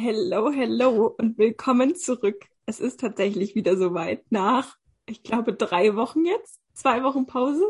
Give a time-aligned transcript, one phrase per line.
[0.00, 2.46] Hello, hello und willkommen zurück.
[2.66, 7.64] Es ist tatsächlich wieder soweit nach, ich glaube, drei Wochen jetzt, zwei Wochen Pause.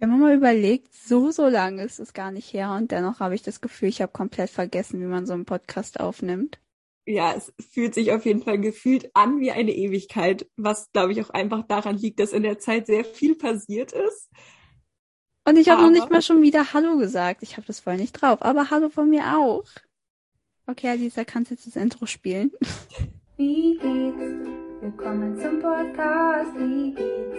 [0.00, 3.36] Wenn man mal überlegt, so, so lange ist es gar nicht her und dennoch habe
[3.36, 6.58] ich das Gefühl, ich habe komplett vergessen, wie man so einen Podcast aufnimmt.
[7.06, 11.22] Ja, es fühlt sich auf jeden Fall gefühlt an wie eine Ewigkeit, was glaube ich
[11.22, 14.28] auch einfach daran liegt, dass in der Zeit sehr viel passiert ist.
[15.44, 17.44] Und ich habe noch nicht mal schon wieder Hallo gesagt.
[17.44, 19.62] Ich habe das voll nicht drauf, aber Hallo von mir auch.
[20.70, 22.52] Okay, Alisa, kannst jetzt das Intro spielen?
[23.38, 24.20] Wie geht's?
[24.82, 26.54] Willkommen zum Podcast.
[26.58, 27.38] Wie geht's?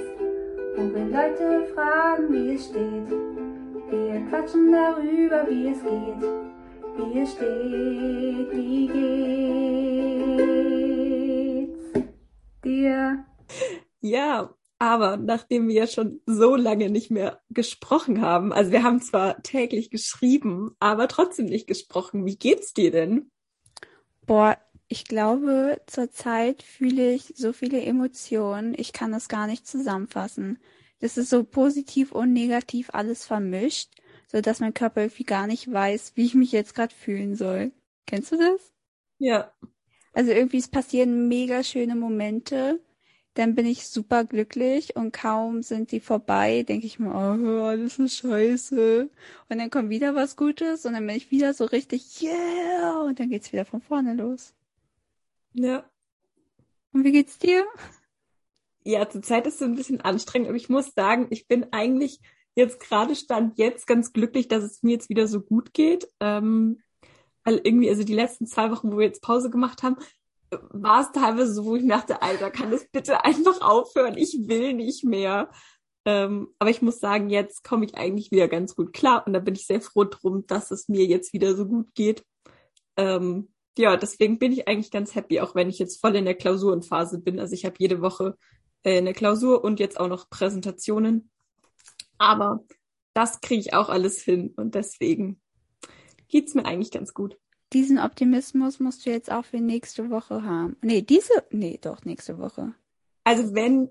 [0.75, 3.07] Wo wir Leute fragen, wie es steht.
[3.91, 6.23] Wir quatschen darüber, wie es geht.
[6.97, 8.87] Wie es steht, wie
[11.67, 12.09] geht's
[12.63, 13.25] dir?
[14.01, 19.01] Ja, aber nachdem wir ja schon so lange nicht mehr gesprochen haben, also wir haben
[19.01, 22.25] zwar täglich geschrieben, aber trotzdem nicht gesprochen.
[22.25, 23.29] Wie geht's dir denn?
[24.25, 30.59] Boah, ich glaube, zurzeit fühle ich so viele Emotionen, ich kann das gar nicht zusammenfassen.
[30.99, 33.91] Das ist so positiv und negativ alles vermischt,
[34.27, 37.71] so dass mein Körper irgendwie gar nicht weiß, wie ich mich jetzt gerade fühlen soll.
[38.05, 38.73] Kennst du das?
[39.17, 39.51] Ja.
[40.13, 42.79] Also irgendwie es passieren mega schöne Momente
[43.39, 47.97] dann bin ich super glücklich und kaum sind die vorbei, denke ich mir, oh, alles
[47.97, 49.09] ist scheiße.
[49.47, 53.17] Und dann kommt wieder was Gutes und dann bin ich wieder so richtig, yeah, und
[53.17, 54.53] dann geht's wieder von vorne los.
[55.53, 55.89] Ja.
[56.91, 57.65] Und wie geht's dir?
[58.83, 62.19] Ja, zurzeit ist es ein bisschen anstrengend, aber ich muss sagen, ich bin eigentlich
[62.55, 66.09] jetzt gerade stand jetzt ganz glücklich, dass es mir jetzt wieder so gut geht.
[66.19, 66.81] Ähm,
[67.45, 69.95] weil irgendwie, also die letzten zwei Wochen, wo wir jetzt Pause gemacht haben,
[70.51, 74.17] war es teilweise so, wo ich dachte, Alter, kann das bitte einfach aufhören?
[74.17, 75.49] Ich will nicht mehr.
[76.05, 79.39] Ähm, aber ich muss sagen, jetzt komme ich eigentlich wieder ganz gut klar und da
[79.39, 82.25] bin ich sehr froh drum, dass es mir jetzt wieder so gut geht.
[82.97, 86.35] Ähm, ja, deswegen bin ich eigentlich ganz happy, auch wenn ich jetzt voll in der
[86.35, 87.39] Klausurenphase bin.
[87.39, 88.37] Also ich habe jede Woche
[88.83, 91.29] äh, eine Klausur und jetzt auch noch Präsentationen.
[92.17, 92.65] Aber
[93.13, 95.41] das kriege ich auch alles hin und deswegen
[96.27, 97.37] geht's mir eigentlich ganz gut
[97.73, 100.77] diesen Optimismus musst du jetzt auch für nächste Woche haben.
[100.81, 102.73] Nee, diese, nee, doch, nächste Woche.
[103.23, 103.89] Also wenn,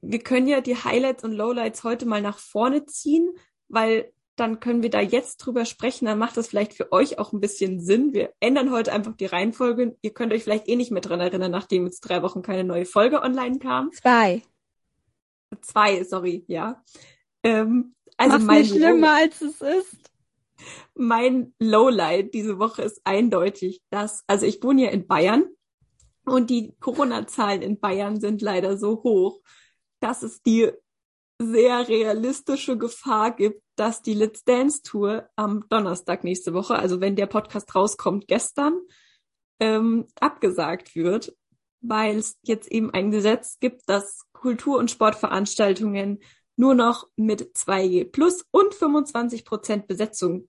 [0.00, 3.30] wir können ja die Highlights und Lowlights heute mal nach vorne ziehen,
[3.68, 6.04] weil dann können wir da jetzt drüber sprechen.
[6.04, 8.12] Dann macht das vielleicht für euch auch ein bisschen Sinn.
[8.12, 9.96] Wir ändern heute einfach die Reihenfolge.
[10.02, 12.84] Ihr könnt euch vielleicht eh nicht mehr dran erinnern, nachdem jetzt drei Wochen keine neue
[12.84, 13.92] Folge online kam.
[13.92, 14.42] Zwei.
[15.62, 16.82] Zwei, sorry, ja.
[17.42, 20.10] Ähm, also Mach's nicht schlimmer, als es ist
[20.94, 25.46] mein Lowlight diese Woche ist eindeutig, dass, also ich wohne ja in Bayern
[26.24, 29.40] und die Corona-Zahlen in Bayern sind leider so hoch,
[30.00, 30.70] dass es die
[31.38, 37.16] sehr realistische Gefahr gibt, dass die Let's Dance Tour am Donnerstag nächste Woche, also wenn
[37.16, 38.80] der Podcast rauskommt, gestern,
[39.60, 41.36] ähm, abgesagt wird,
[41.80, 46.20] weil es jetzt eben ein Gesetz gibt, dass Kultur- und Sportveranstaltungen
[46.56, 50.48] nur noch mit 2G plus und 25 Prozent Besetzung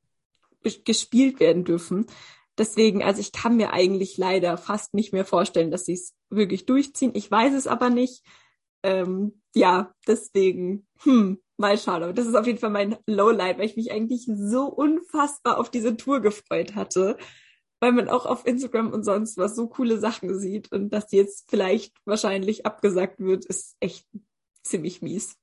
[0.84, 2.08] gespielt werden dürfen.
[2.58, 6.66] Deswegen, also ich kann mir eigentlich leider fast nicht mehr vorstellen, dass sie es wirklich
[6.66, 7.12] durchziehen.
[7.14, 8.24] Ich weiß es aber nicht.
[8.84, 12.04] Ähm, ja, deswegen, hm, mal schauen.
[12.04, 15.70] Aber das ist auf jeden Fall mein Lowlight, weil ich mich eigentlich so unfassbar auf
[15.70, 17.18] diese Tour gefreut hatte,
[17.80, 21.18] weil man auch auf Instagram und sonst was so coole Sachen sieht und dass die
[21.18, 24.08] jetzt vielleicht wahrscheinlich abgesagt wird, ist echt
[24.64, 25.38] ziemlich mies.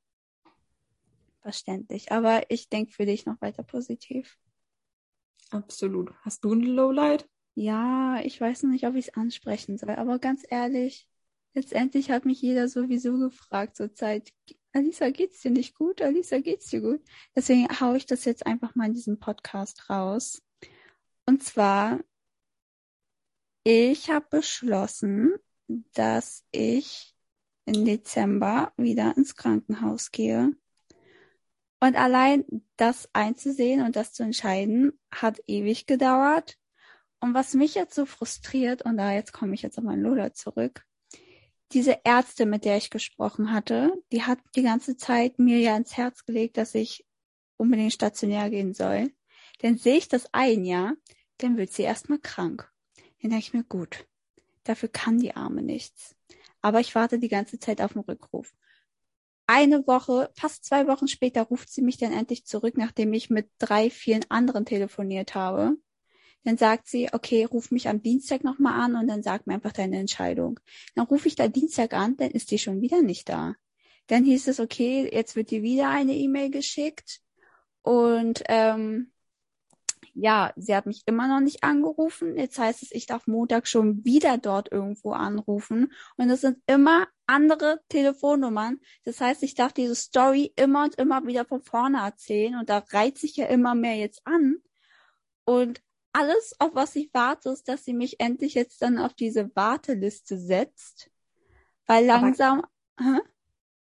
[1.44, 2.10] Verständlich.
[2.10, 4.38] Aber ich denke für dich noch weiter positiv.
[5.50, 6.14] Absolut.
[6.22, 7.28] Hast du ein Lowlight?
[7.54, 11.06] Ja, ich weiß noch nicht, ob ich es ansprechen soll, aber ganz ehrlich,
[11.52, 14.32] letztendlich hat mich jeder sowieso gefragt zur Zeit,
[14.72, 16.00] Alisa, geht's dir nicht gut?
[16.00, 17.02] Alisa, geht's dir gut?
[17.36, 20.42] Deswegen haue ich das jetzt einfach mal in diesem Podcast raus.
[21.26, 22.00] Und zwar,
[23.64, 25.34] ich habe beschlossen,
[25.68, 27.14] dass ich
[27.66, 30.56] im Dezember wieder ins Krankenhaus gehe
[31.80, 32.44] und allein
[32.76, 36.56] das einzusehen und das zu entscheiden, hat ewig gedauert.
[37.20, 40.32] Und was mich jetzt so frustriert, und da jetzt komme ich jetzt auf meinen Lola
[40.32, 40.84] zurück,
[41.72, 45.96] diese Ärzte, mit der ich gesprochen hatte, die hat die ganze Zeit mir ja ins
[45.96, 47.06] Herz gelegt, dass ich
[47.56, 49.10] unbedingt stationär gehen soll.
[49.60, 50.94] Dann sehe ich das ein, ja,
[51.38, 52.70] dann wird sie erstmal krank.
[53.20, 54.06] Dann denke ich mir, gut,
[54.64, 56.14] dafür kann die Arme nichts.
[56.60, 58.54] Aber ich warte die ganze Zeit auf den Rückruf
[59.46, 63.48] eine Woche, fast zwei Wochen später ruft sie mich dann endlich zurück, nachdem ich mit
[63.58, 65.76] drei, vielen anderen telefoniert habe.
[66.44, 69.72] Dann sagt sie, okay, ruf mich am Dienstag nochmal an und dann sag mir einfach
[69.72, 70.60] deine Entscheidung.
[70.94, 73.54] Dann rufe ich da Dienstag an, dann ist die schon wieder nicht da.
[74.08, 77.20] Dann hieß es, okay, jetzt wird dir wieder eine E-Mail geschickt
[77.82, 79.10] und ähm,
[80.14, 82.36] ja, sie hat mich immer noch nicht angerufen.
[82.36, 85.92] Jetzt heißt es, ich darf Montag schon wieder dort irgendwo anrufen.
[86.16, 88.80] Und es sind immer andere Telefonnummern.
[89.04, 92.56] Das heißt, ich darf diese Story immer und immer wieder von vorne erzählen.
[92.56, 94.56] Und da reizt sich ja immer mehr jetzt an.
[95.44, 95.82] Und
[96.12, 100.38] alles, auf was ich warte, ist, dass sie mich endlich jetzt dann auf diese Warteliste
[100.38, 101.10] setzt.
[101.86, 102.64] Weil langsam,
[102.98, 103.20] hä?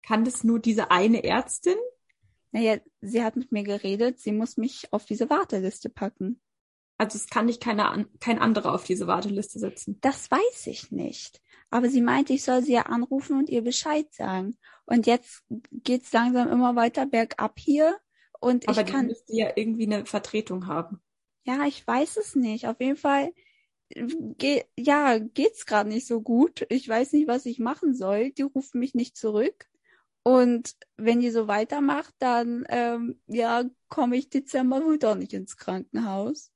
[0.03, 1.77] Kann das nur diese eine Ärztin?
[2.51, 6.41] naja, sie hat mit mir geredet, sie muss mich auf diese Warteliste packen.
[6.99, 9.99] Also es kann nicht keine, kein anderer auf diese Warteliste setzen.
[10.01, 11.41] Das weiß ich nicht.
[11.71, 14.59] Aber sie meinte, ich soll sie ja anrufen und ihr Bescheid sagen.
[14.87, 17.97] Und jetzt geht's langsam immer weiter bergab hier.
[18.41, 21.01] Und Aber ich kann, müsste ja irgendwie eine Vertretung haben.
[21.45, 22.67] ja, ich weiß es nicht.
[22.69, 23.33] Auf jeden Fall,
[23.91, 26.67] ge ja, geht's gerade nicht so gut.
[26.71, 28.31] Ich weiß nicht, was ich machen soll.
[28.33, 29.67] Die rufen mich nicht zurück.
[30.23, 35.57] Und wenn die so weitermacht, dann, ähm, ja, komme ich Dezember wohl doch nicht ins
[35.57, 36.53] Krankenhaus.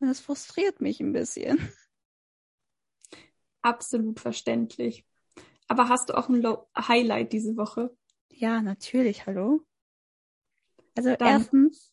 [0.00, 1.72] Und das frustriert mich ein bisschen.
[3.62, 5.04] Absolut verständlich.
[5.68, 7.96] Aber hast du auch ein Low Highlight diese Woche?
[8.30, 9.64] Ja, natürlich, hallo.
[10.96, 11.92] Also Dann- erstens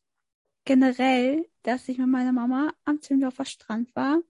[0.64, 4.22] generell, dass ich mit meiner Mama am Zündorfer Strand war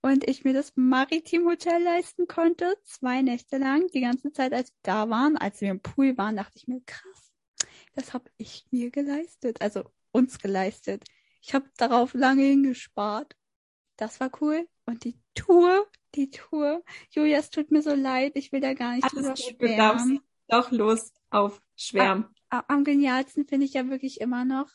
[0.00, 4.70] und ich mir das Maritim Hotel leisten konnte, zwei Nächte lang, die ganze Zeit, als
[4.70, 7.32] wir da waren, als wir im Pool waren, dachte ich mir, krass,
[7.94, 11.04] das habe ich mir geleistet, also uns geleistet.
[11.40, 13.34] Ich habe darauf lange hingespart.
[13.96, 14.68] Das war cool.
[14.86, 16.82] Und die Tour, die Tour.
[17.10, 20.20] Julia, es tut mir so leid, ich will da gar nicht drüber schwärmen.
[20.48, 22.34] doch los auf Schwärm.
[22.50, 24.68] A- Am genialsten finde ich ja wirklich immer noch,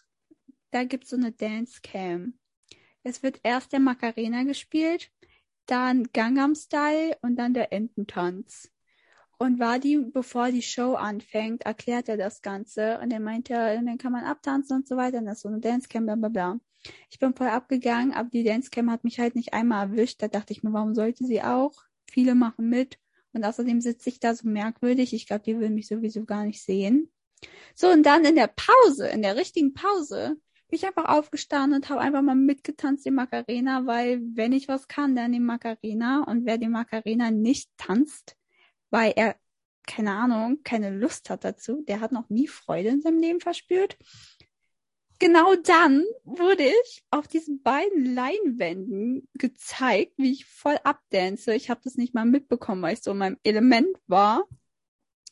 [0.72, 2.40] da gibt's so eine Dance Cam.
[3.04, 5.12] Es wird erst der Macarena gespielt,
[5.66, 8.72] dann Gangnam Style und dann der Ententanz.
[9.46, 14.12] Und Wadi, bevor die Show anfängt, erklärt er das Ganze und er meinte, dann kann
[14.12, 16.60] man abtanzen und so weiter, und das ist so eine Dancecam, bla bla bla.
[17.12, 20.22] Ich bin voll abgegangen, aber die Dancecam hat mich halt nicht einmal erwischt.
[20.24, 21.74] Da dachte ich mir, warum sollte sie auch?
[22.10, 22.98] Viele machen mit.
[23.34, 25.14] Und außerdem sitze ich da so merkwürdig.
[25.14, 27.12] Ich glaube, die will mich sowieso gar nicht sehen.
[27.76, 30.38] So, und dann in der Pause, in der richtigen Pause,
[30.70, 34.88] bin ich einfach aufgestanden und habe einfach mal mitgetanzt die Macarena, weil wenn ich was
[34.88, 36.24] kann, dann die Macarena.
[36.24, 38.36] Und wer die Macarena nicht tanzt,
[38.96, 39.36] weil er,
[39.86, 43.98] keine Ahnung, keine Lust hat dazu, der hat noch nie Freude in seinem Leben verspürt.
[45.20, 51.54] Genau dann wurde ich auf diesen beiden Leinwänden gezeigt, wie ich voll abdance.
[51.54, 54.46] Ich habe das nicht mal mitbekommen, weil ich so in meinem Element war.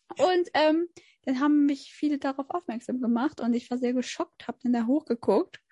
[0.10, 0.90] Und ähm,
[1.22, 4.88] dann haben mich viele darauf aufmerksam gemacht und ich war sehr geschockt, habe dann da
[4.88, 5.63] hochgeguckt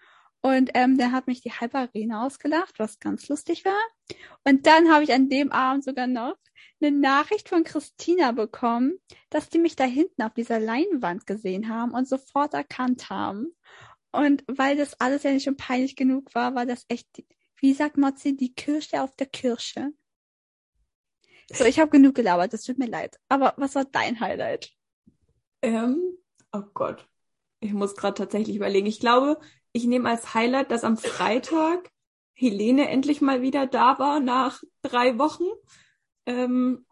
[0.41, 3.79] und ähm, dann hat mich die halbe Arena ausgelacht, was ganz lustig war.
[4.43, 6.35] Und dann habe ich an dem Abend sogar noch
[6.81, 8.93] eine Nachricht von Christina bekommen,
[9.29, 13.55] dass die mich da hinten auf dieser Leinwand gesehen haben und sofort erkannt haben.
[14.11, 17.23] Und weil das alles ja nicht schon peinlich genug war, war das echt,
[17.57, 19.91] wie sagt Motzi, die Kirsche auf der Kirsche.
[21.53, 23.19] So, ich habe genug gelabert, das tut mir leid.
[23.29, 24.71] Aber was war dein Highlight?
[25.61, 26.17] Ähm,
[26.51, 27.07] oh Gott.
[27.59, 28.87] Ich muss gerade tatsächlich überlegen.
[28.87, 29.39] Ich glaube,
[29.73, 31.89] ich nehme als Highlight, dass am Freitag
[32.33, 35.45] Helene endlich mal wieder da war nach drei Wochen,
[36.25, 36.85] ähm,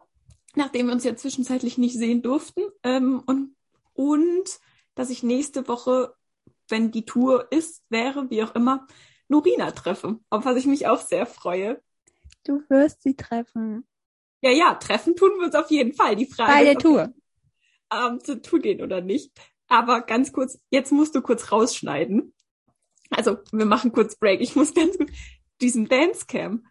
[0.54, 2.62] nachdem wir uns ja zwischenzeitlich nicht sehen durften.
[2.82, 3.56] Ähm, und,
[3.94, 4.60] und
[4.94, 6.14] dass ich nächste Woche,
[6.68, 8.86] wenn die Tour ist, wäre, wie auch immer,
[9.28, 11.82] Norina treffe, auf was ich mich auch sehr freue.
[12.44, 13.86] Du wirst sie treffen.
[14.42, 16.16] Ja, ja, treffen tun wir uns auf jeden Fall.
[16.16, 17.12] Die Frage Bei der ist, Tour.
[17.92, 19.32] ähm, zur Tour gehen oder nicht.
[19.68, 22.32] Aber ganz kurz, jetzt musst du kurz rausschneiden.
[23.10, 24.40] Also, wir machen kurz Break.
[24.40, 25.10] Ich muss ganz gut
[25.60, 26.64] diesem Dancecam.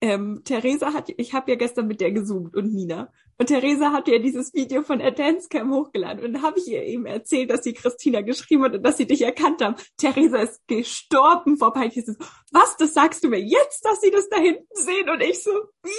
[0.00, 3.10] Ähm, Theresa hat, ich habe ja gestern mit der gezoomt und Nina.
[3.38, 6.24] Und Theresa hat ja dieses Video von der Dancecam hochgeladen.
[6.24, 9.06] Und da habe ich ihr eben erzählt, dass sie Christina geschrieben hat und dass sie
[9.06, 9.76] dich erkannt haben.
[9.96, 11.90] Theresa ist gestorben vor Pein.
[11.94, 12.12] Ich so,
[12.52, 15.08] was, das sagst du mir jetzt, dass sie das da hinten sehen?
[15.08, 15.50] Und ich so,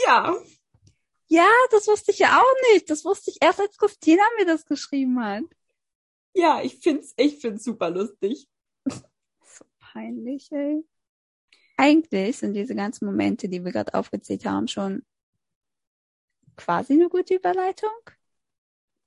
[0.05, 0.35] ja.
[1.27, 2.89] Ja, das wusste ich ja auch nicht.
[2.89, 5.45] Das wusste ich erst, als Christina mir das geschrieben hat.
[6.35, 8.47] Ja, ich find's, ich find's super lustig.
[9.95, 10.83] Peinlich, ey.
[11.77, 15.05] Eigentlich sind diese ganzen Momente, die wir gerade aufgezählt haben, schon
[16.57, 17.89] quasi eine gute Überleitung.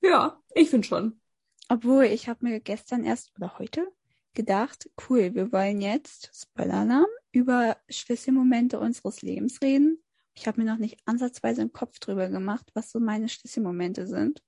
[0.01, 1.21] Ja, ich find schon.
[1.69, 3.87] Obwohl, ich habe mir gestern erst oder heute
[4.33, 10.03] gedacht, cool, wir wollen jetzt, Spoiler-Alarm, über Schlüsselmomente unseres Lebens reden.
[10.33, 14.43] Ich habe mir noch nicht ansatzweise einen Kopf drüber gemacht, was so meine Schlüsselmomente sind.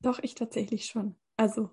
[0.00, 1.14] Doch, ich tatsächlich schon.
[1.38, 1.70] Also,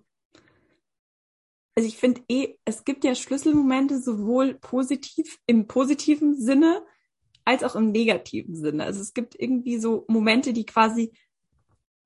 [1.75, 6.81] also ich finde eh, es gibt ja Schlüsselmomente sowohl positiv, im positiven Sinne,
[7.43, 8.85] als auch im negativen Sinne.
[8.85, 11.13] Also es gibt irgendwie so Momente, die quasi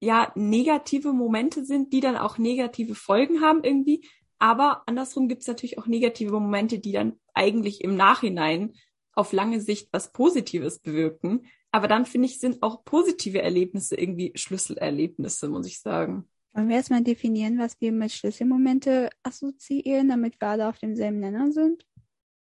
[0.02, 4.06] ja negative Momente sind, die dann auch negative Folgen haben irgendwie.
[4.40, 8.74] Aber andersrum gibt es natürlich auch negative Momente, die dann eigentlich im Nachhinein
[9.14, 11.46] auf lange Sicht was Positives bewirken.
[11.72, 16.28] Aber dann finde ich, sind auch positive Erlebnisse irgendwie Schlüsselerlebnisse, muss ich sagen.
[16.54, 21.52] Wollen wir erstmal definieren, was wir mit Schlüsselmomente assoziieren, damit wir alle auf demselben Nenner
[21.52, 21.86] sind?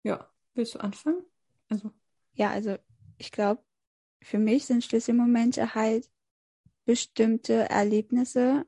[0.04, 1.24] Ja, willst du anfangen?
[1.68, 1.90] Also.
[2.34, 2.76] Ja, also
[3.18, 3.62] ich glaube,
[4.22, 6.10] für mich sind Schlüsselmomente halt
[6.84, 8.66] bestimmte Erlebnisse,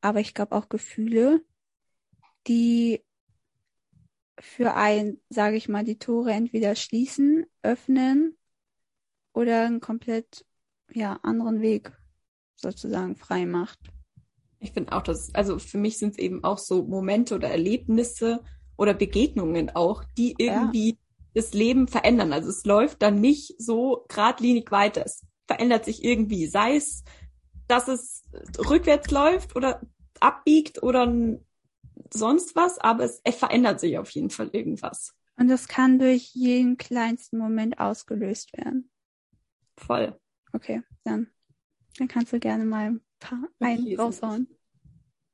[0.00, 1.44] aber ich glaube auch Gefühle,
[2.46, 3.04] die
[4.38, 8.36] für ein, sage ich mal, die Tore entweder schließen, öffnen
[9.32, 10.44] oder einen komplett
[10.90, 11.92] ja, anderen Weg
[12.56, 13.91] sozusagen frei macht.
[14.62, 18.44] Ich finde auch, dass, also für mich sind es eben auch so Momente oder Erlebnisse
[18.76, 20.96] oder Begegnungen auch, die irgendwie ja.
[21.34, 22.32] das Leben verändern.
[22.32, 25.02] Also es läuft dann nicht so geradlinig weiter.
[25.04, 27.02] Es verändert sich irgendwie, sei es,
[27.66, 28.22] dass es
[28.56, 29.82] rückwärts läuft oder
[30.20, 31.12] abbiegt oder
[32.14, 35.12] sonst was, aber es, es verändert sich auf jeden Fall irgendwas.
[35.36, 38.90] Und das kann durch jeden kleinsten Moment ausgelöst werden.
[39.76, 40.16] Voll.
[40.52, 41.26] Okay, dann,
[41.98, 43.00] dann kannst du gerne mal
[43.60, 44.48] ein raushauen.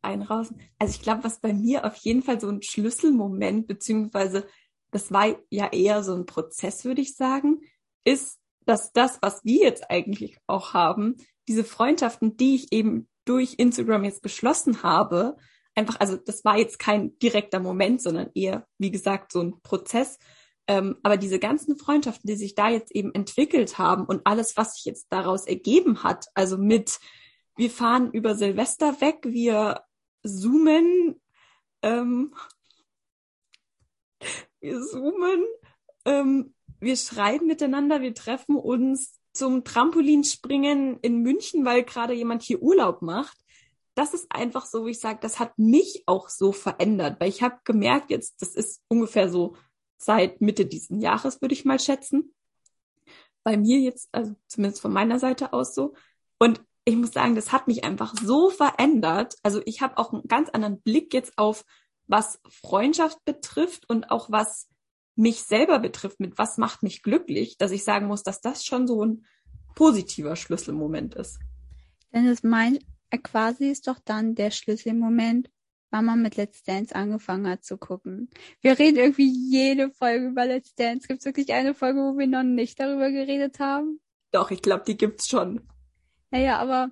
[0.03, 0.53] Einen raus.
[0.79, 4.47] Also ich glaube, was bei mir auf jeden Fall so ein Schlüsselmoment, beziehungsweise
[4.91, 7.61] das war ja eher so ein Prozess, würde ich sagen,
[8.05, 11.17] ist, dass das, was wir jetzt eigentlich auch haben,
[11.49, 15.37] diese Freundschaften, die ich eben durch Instagram jetzt beschlossen habe,
[15.75, 20.19] einfach, also das war jetzt kein direkter Moment, sondern eher, wie gesagt, so ein Prozess,
[20.67, 24.75] ähm, aber diese ganzen Freundschaften, die sich da jetzt eben entwickelt haben und alles, was
[24.75, 26.99] sich jetzt daraus ergeben hat, also mit,
[27.59, 29.83] wir fahren über Silvester weg, wir
[30.23, 31.21] zoomen,
[31.83, 32.33] ähm,
[34.61, 35.45] wir zoomen,
[36.05, 42.63] ähm, wir schreiben miteinander, wir treffen uns zum Trampolinspringen in München, weil gerade jemand hier
[42.63, 43.37] Urlaub macht.
[43.97, 47.43] Das ist einfach so, wie ich sage, das hat mich auch so verändert, weil ich
[47.43, 49.57] habe gemerkt, jetzt, das ist ungefähr so
[49.97, 52.33] seit Mitte diesen Jahres, würde ich mal schätzen.
[53.43, 55.95] Bei mir jetzt, also zumindest von meiner Seite aus so.
[56.39, 59.35] Und ich muss sagen, das hat mich einfach so verändert.
[59.43, 61.67] Also ich habe auch einen ganz anderen Blick jetzt auf,
[62.07, 64.69] was Freundschaft betrifft und auch was
[65.15, 68.87] mich selber betrifft, mit was macht mich glücklich, dass ich sagen muss, dass das schon
[68.87, 69.27] so ein
[69.75, 71.39] positiver Schlüsselmoment ist.
[72.15, 72.81] Denn es meint,
[73.23, 75.51] quasi ist doch dann der Schlüsselmoment,
[75.91, 78.31] wann man mit Let's Dance angefangen hat zu gucken.
[78.63, 81.07] Wir reden irgendwie jede Folge über Let's Dance.
[81.07, 84.01] Gibt es wirklich eine Folge, wo wir noch nicht darüber geredet haben?
[84.31, 85.69] Doch, ich glaube, die gibt's schon.
[86.31, 86.91] Naja, aber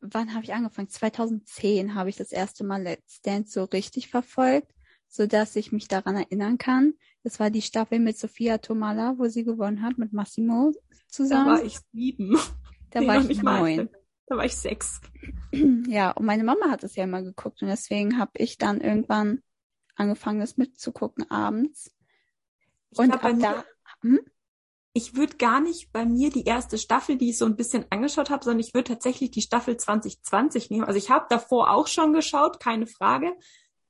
[0.00, 0.88] wann habe ich angefangen?
[0.88, 4.72] 2010 habe ich das erste Mal Let's Dance so richtig verfolgt,
[5.08, 6.94] so dass ich mich daran erinnern kann.
[7.22, 10.72] Das war die Staffel mit Sophia Tomala, wo sie gewonnen hat mit Massimo
[11.08, 11.46] zusammen.
[11.46, 12.38] Da war ich sieben.
[12.90, 13.90] Da nee, war ich neun.
[14.26, 15.00] Da war ich sechs.
[15.88, 19.42] Ja, und meine Mama hat es ja immer geguckt und deswegen habe ich dann irgendwann
[19.96, 21.90] angefangen, das mitzugucken abends.
[22.90, 23.64] Ich und glaub, ab da.
[24.02, 24.20] Hm?
[24.98, 28.30] Ich würde gar nicht bei mir die erste Staffel, die ich so ein bisschen angeschaut
[28.30, 30.82] habe, sondern ich würde tatsächlich die Staffel 2020 nehmen.
[30.82, 33.32] Also ich habe davor auch schon geschaut, keine Frage.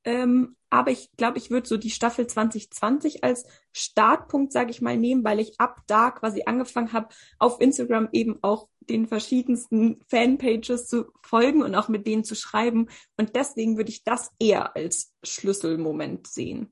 [0.03, 4.97] Ähm, aber ich glaube, ich würde so die Staffel 2020 als Startpunkt, sage ich mal,
[4.97, 10.87] nehmen, weil ich ab da quasi angefangen habe, auf Instagram eben auch den verschiedensten Fanpages
[10.89, 12.87] zu folgen und auch mit denen zu schreiben.
[13.17, 16.71] Und deswegen würde ich das eher als Schlüsselmoment sehen.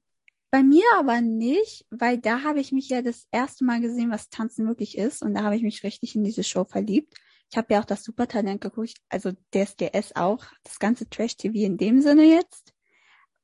[0.50, 4.30] Bei mir aber nicht, weil da habe ich mich ja das erste Mal gesehen, was
[4.30, 5.22] Tanzen wirklich ist.
[5.22, 7.14] Und da habe ich mich richtig in diese Show verliebt.
[7.52, 12.02] Ich habe ja auch das Supertalent geguckt, also DSDS auch, das ganze Trash-TV in dem
[12.02, 12.74] Sinne jetzt.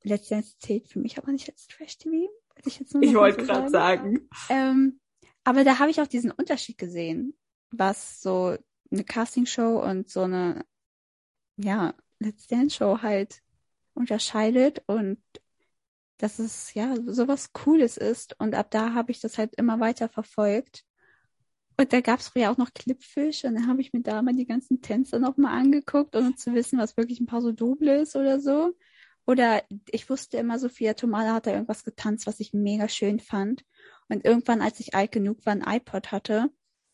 [0.02, 2.30] Letztendlich zählt für mich aber nicht als Trash-TV.
[2.66, 4.28] Ich, ich wollte gerade sagen.
[4.48, 5.00] Ähm,
[5.44, 7.34] aber da habe ich auch diesen Unterschied gesehen
[7.78, 8.56] was so
[8.90, 10.64] eine Castingshow und so eine,
[11.56, 13.42] ja, Let's Dance Show halt
[13.94, 15.20] unterscheidet und
[16.24, 18.34] dass es ja sowas Cooles ist.
[18.40, 20.82] Und ab da habe ich das halt immer weiter verfolgt.
[21.76, 24.32] Und da gab es früher auch noch Clipfish und dann habe ich mir da mal
[24.32, 28.16] die ganzen Tänzer nochmal angeguckt, um zu wissen, was wirklich ein paar so Double ist
[28.16, 28.74] oder so.
[29.26, 33.62] Oder ich wusste immer, Sophia Tomala hat da irgendwas getanzt, was ich mega schön fand.
[34.08, 36.48] Und irgendwann, als ich alt genug war, ein iPod hatte,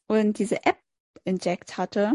[0.09, 0.79] und diese App
[1.23, 2.15] inject hatte,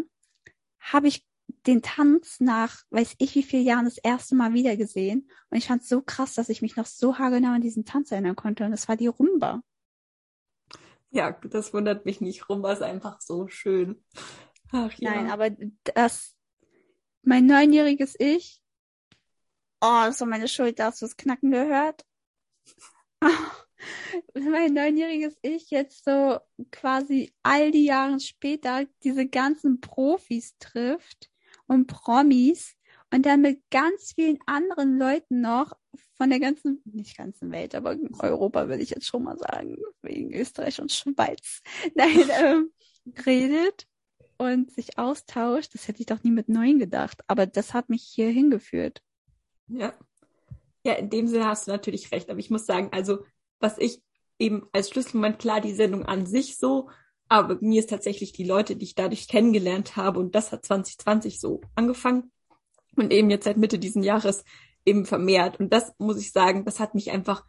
[0.82, 1.26] habe ich
[1.68, 5.30] den Tanz nach, weiß ich wie vielen Jahren das erste Mal wieder gesehen.
[5.50, 8.12] Und ich fand es so krass, dass ich mich noch so haargenau an diesen Tanz
[8.12, 8.66] erinnern konnte.
[8.66, 9.62] Und das war die Rumba.
[11.12, 12.50] Ja, das wundert mich nicht.
[12.50, 14.04] Rumba ist einfach so schön.
[14.72, 15.12] Ach ja.
[15.12, 15.50] Nein, aber
[15.96, 16.36] das,
[17.22, 18.62] mein neunjähriges Ich,
[19.82, 22.06] oh, das war meine Schuld, da hast du das Knacken gehört.
[24.34, 26.40] mein neunjähriges Ich jetzt so
[26.72, 31.30] quasi all die Jahre später diese ganzen Profis trifft
[31.68, 32.76] und Promis
[33.12, 35.74] und dann mit ganz vielen anderen Leuten noch
[36.18, 40.34] von der ganzen, nicht ganzen Welt, aber Europa würde ich jetzt schon mal sagen, wegen
[40.34, 41.62] Österreich und Schweiz,
[41.96, 42.72] nein, ähm,
[43.26, 43.88] redet
[44.38, 45.74] und sich austauscht.
[45.74, 49.02] Das hätte ich doch nie mit neun gedacht, aber das hat mich hier hingeführt.
[49.68, 49.94] Ja.
[50.84, 53.26] Ja, in dem Sinne hast du natürlich recht, aber ich muss sagen, also
[53.60, 54.04] was ich
[54.38, 56.90] eben als Schlüsselmoment, klar, die Sendung an sich so,
[57.28, 61.40] aber mir ist tatsächlich die Leute, die ich dadurch kennengelernt habe und das hat 2020
[61.40, 62.32] so angefangen
[62.96, 64.44] und eben jetzt seit Mitte diesen Jahres
[64.86, 65.60] eben vermehrt.
[65.60, 67.46] Und das muss ich sagen, das hat mich einfach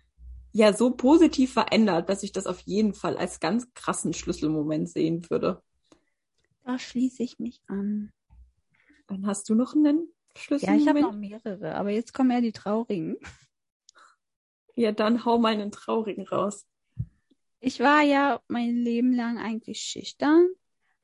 [0.53, 5.29] ja so positiv verändert, dass ich das auf jeden Fall als ganz krassen Schlüsselmoment sehen
[5.29, 5.63] würde.
[6.65, 8.11] Da schließe ich mich an.
[9.07, 10.83] Dann hast du noch einen Ja, Schlüsselmoment?
[10.83, 13.17] ich habe noch mehrere, aber jetzt kommen eher die traurigen.
[14.75, 16.67] Ja, dann hau mal einen traurigen raus.
[17.67, 20.49] Ich war ja mein Leben lang eigentlich schüchtern.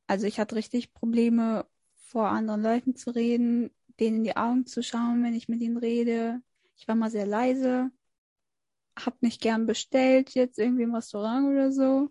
[0.06, 1.66] Also ich hatte richtig Probleme,
[1.96, 5.76] vor anderen Leuten zu reden, denen in die Augen zu schauen, wenn ich mit ihnen
[5.76, 6.40] rede.
[6.76, 7.90] Ich war mal sehr leise,
[8.96, 12.10] hab nicht gern bestellt, jetzt irgendwie im Restaurant oder so.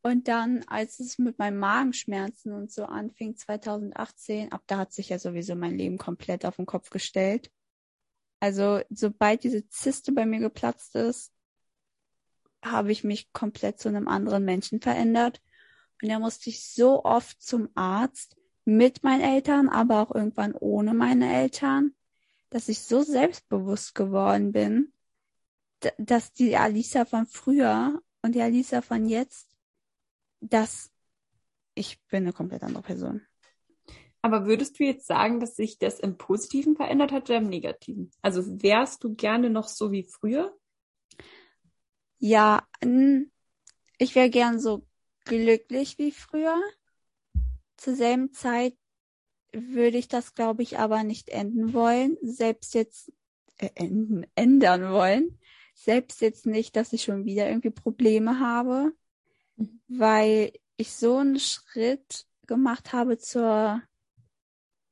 [0.00, 5.08] Und dann, als es mit meinen Magenschmerzen und so anfing, 2018, ab da hat sich
[5.08, 7.50] ja sowieso mein Leben komplett auf den Kopf gestellt.
[8.38, 11.32] Also, sobald diese Zyste bei mir geplatzt ist,
[12.64, 15.40] habe ich mich komplett zu einem anderen Menschen verändert.
[16.02, 20.92] Und da musste ich so oft zum Arzt mit meinen Eltern, aber auch irgendwann ohne
[20.92, 21.94] meine Eltern,
[22.50, 24.92] dass ich so selbstbewusst geworden bin,
[25.98, 29.48] dass die Alisa von früher und die Alisa von jetzt,
[30.40, 30.90] dass
[31.74, 33.22] ich bin eine komplett andere Person.
[34.22, 38.10] Aber würdest du jetzt sagen, dass sich das im Positiven verändert hat oder im Negativen?
[38.22, 40.52] Also wärst du gerne noch so wie früher?
[42.18, 42.66] Ja,
[43.98, 44.86] ich wäre gern so
[45.24, 46.60] glücklich wie früher.
[47.76, 48.76] Zur selben Zeit
[49.52, 52.16] würde ich das, glaube ich, aber nicht enden wollen.
[52.22, 53.12] Selbst jetzt
[53.58, 55.38] äh, enden, ändern wollen.
[55.74, 58.92] Selbst jetzt nicht, dass ich schon wieder irgendwie Probleme habe,
[59.56, 59.80] Mhm.
[59.88, 63.82] weil ich so einen Schritt gemacht habe zur,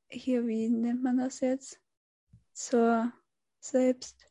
[0.09, 1.81] hier, wie nennt man das jetzt?
[2.53, 3.13] Zur
[3.61, 4.27] Selbst.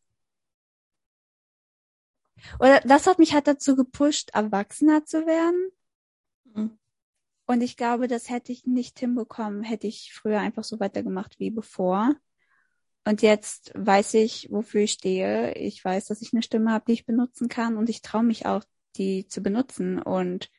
[2.59, 5.69] Oder das hat mich halt dazu gepusht, erwachsener zu werden.
[6.45, 6.77] Mhm.
[7.45, 11.51] Und ich glaube, das hätte ich nicht hinbekommen, hätte ich früher einfach so weitergemacht wie
[11.51, 12.15] bevor.
[13.05, 15.53] Und jetzt weiß ich, wofür ich stehe.
[15.55, 18.45] Ich weiß, dass ich eine Stimme habe, die ich benutzen kann und ich traue mich
[18.45, 18.63] auch,
[18.95, 20.01] die zu benutzen.
[20.01, 20.49] Und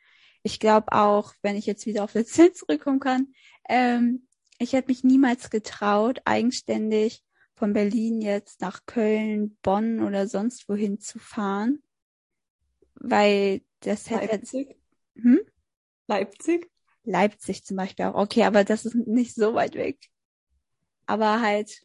[0.42, 3.29] ich glaube auch, wenn ich jetzt wieder auf das Ziel zurückkommen kann,
[3.68, 10.68] ähm, ich hätte mich niemals getraut, eigenständig von Berlin jetzt nach Köln, Bonn oder sonst
[10.68, 11.82] wohin zu fahren,
[12.94, 14.76] weil das hätte Leipzig?
[15.14, 15.40] hm?
[16.06, 16.70] Leipzig?
[17.04, 18.14] Leipzig zum Beispiel auch.
[18.14, 19.98] Okay, aber das ist nicht so weit weg.
[21.06, 21.82] Aber halt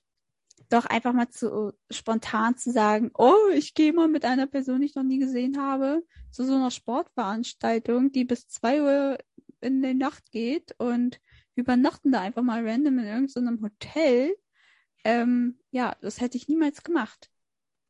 [0.70, 4.88] doch einfach mal zu spontan zu sagen, oh, ich gehe mal mit einer Person, die
[4.88, 9.18] ich noch nie gesehen habe, zu so einer Sportveranstaltung, die bis zwei Uhr
[9.62, 11.20] in der Nacht geht und
[11.56, 14.36] übernachten da einfach mal random in irgendeinem Hotel.
[15.04, 17.30] Ähm, ja, das hätte ich niemals gemacht.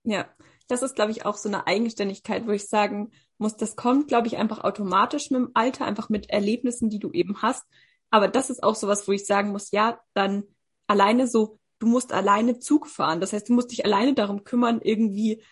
[0.04, 0.28] Ja,
[0.68, 4.28] das ist, glaube ich, auch so eine Eigenständigkeit, wo ich sagen muss, das kommt, glaube
[4.28, 7.66] ich, einfach automatisch mit dem Alter, einfach mit Erlebnissen, die du eben hast.
[8.12, 10.44] Aber das ist auch sowas, wo ich sagen muss, ja, dann
[10.88, 13.22] alleine so, du musst alleine Zug fahren.
[13.22, 15.44] Das heißt, du musst dich alleine darum kümmern, irgendwie,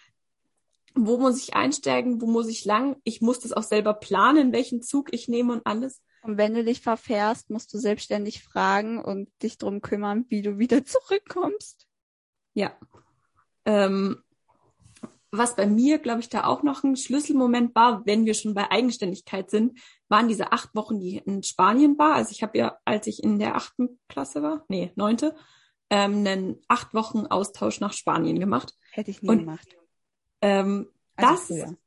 [0.93, 2.98] wo muss ich einsteigen, wo muss ich lang.
[3.04, 6.02] Ich muss das auch selber planen, welchen Zug ich nehme und alles.
[6.27, 10.57] Und wenn du dich verfährst, musst du selbstständig fragen und dich drum kümmern, wie du
[10.57, 11.87] wieder zurückkommst.
[12.53, 12.77] Ja.
[13.63, 14.21] Ähm,
[15.31, 18.69] was bei mir, glaube ich, da auch noch ein Schlüsselmoment war, wenn wir schon bei
[18.69, 22.15] Eigenständigkeit sind, waren diese acht Wochen, die in Spanien war.
[22.15, 25.33] Also ich habe ja, als ich in der achten Klasse war, nee, neunte,
[25.89, 28.73] ähm, einen acht Wochen Austausch nach Spanien gemacht.
[28.91, 29.77] Hätte ich nie Und- gemacht.
[30.41, 31.77] Ähm, Also das, früher.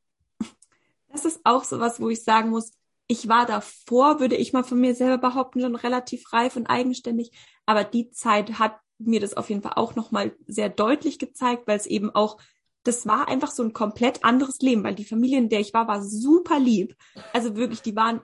[1.09, 2.73] das ist auch sowas, wo ich sagen muss,
[3.11, 7.33] ich war davor, würde ich mal von mir selber behaupten, schon relativ reif und eigenständig.
[7.67, 11.77] Aber die Zeit hat mir das auf jeden Fall auch nochmal sehr deutlich gezeigt, weil
[11.77, 12.41] es eben auch,
[12.85, 15.89] das war einfach so ein komplett anderes Leben, weil die Familie, in der ich war,
[15.89, 16.95] war super lieb.
[17.33, 18.21] Also wirklich, die waren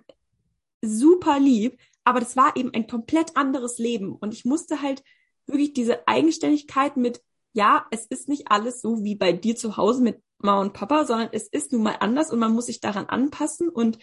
[0.82, 4.14] super lieb, aber das war eben ein komplett anderes Leben.
[4.14, 5.02] Und ich musste halt
[5.46, 7.22] wirklich diese Eigenständigkeit mit,
[7.54, 11.06] ja, es ist nicht alles so wie bei dir zu Hause mit Mama und Papa,
[11.06, 13.98] sondern es ist nun mal anders und man muss sich daran anpassen und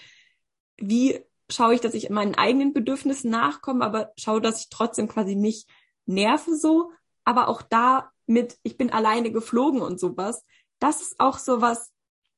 [0.90, 1.20] wie
[1.50, 5.68] schaue ich, dass ich meinen eigenen Bedürfnissen nachkomme, aber schaue, dass ich trotzdem quasi nicht
[6.06, 6.92] nerve so,
[7.24, 10.44] aber auch da mit, ich bin alleine geflogen und sowas.
[10.80, 11.92] Das ist auch sowas,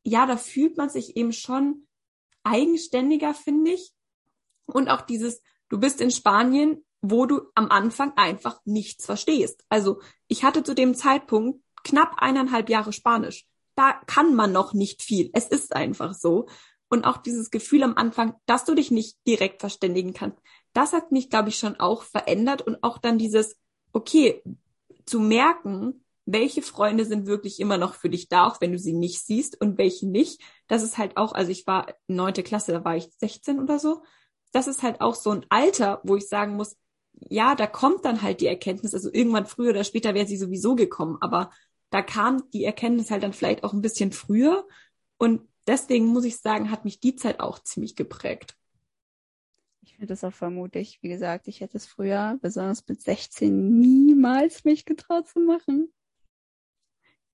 [0.03, 1.87] ja, da fühlt man sich eben schon
[2.43, 3.91] eigenständiger, finde ich.
[4.65, 9.63] Und auch dieses, du bist in Spanien, wo du am Anfang einfach nichts verstehst.
[9.69, 13.47] Also ich hatte zu dem Zeitpunkt knapp eineinhalb Jahre Spanisch.
[13.75, 15.29] Da kann man noch nicht viel.
[15.33, 16.47] Es ist einfach so.
[16.87, 20.39] Und auch dieses Gefühl am Anfang, dass du dich nicht direkt verständigen kannst,
[20.73, 22.61] das hat mich, glaube ich, schon auch verändert.
[22.61, 23.57] Und auch dann dieses,
[23.91, 24.43] okay,
[25.05, 28.93] zu merken, welche Freunde sind wirklich immer noch für dich da, auch wenn du sie
[28.93, 30.41] nicht siehst und welche nicht.
[30.67, 34.01] Das ist halt auch, also ich war neunte Klasse, da war ich 16 oder so.
[34.51, 36.77] Das ist halt auch so ein Alter, wo ich sagen muss,
[37.29, 40.75] ja, da kommt dann halt die Erkenntnis, also irgendwann früher oder später wäre sie sowieso
[40.75, 41.51] gekommen, aber
[41.89, 44.67] da kam die Erkenntnis halt dann vielleicht auch ein bisschen früher
[45.17, 48.57] und deswegen muss ich sagen, hat mich die Zeit auch ziemlich geprägt.
[49.81, 54.63] Ich finde das auch vermutlich, wie gesagt, ich hätte es früher, besonders mit 16, niemals
[54.63, 55.93] mich getraut zu machen.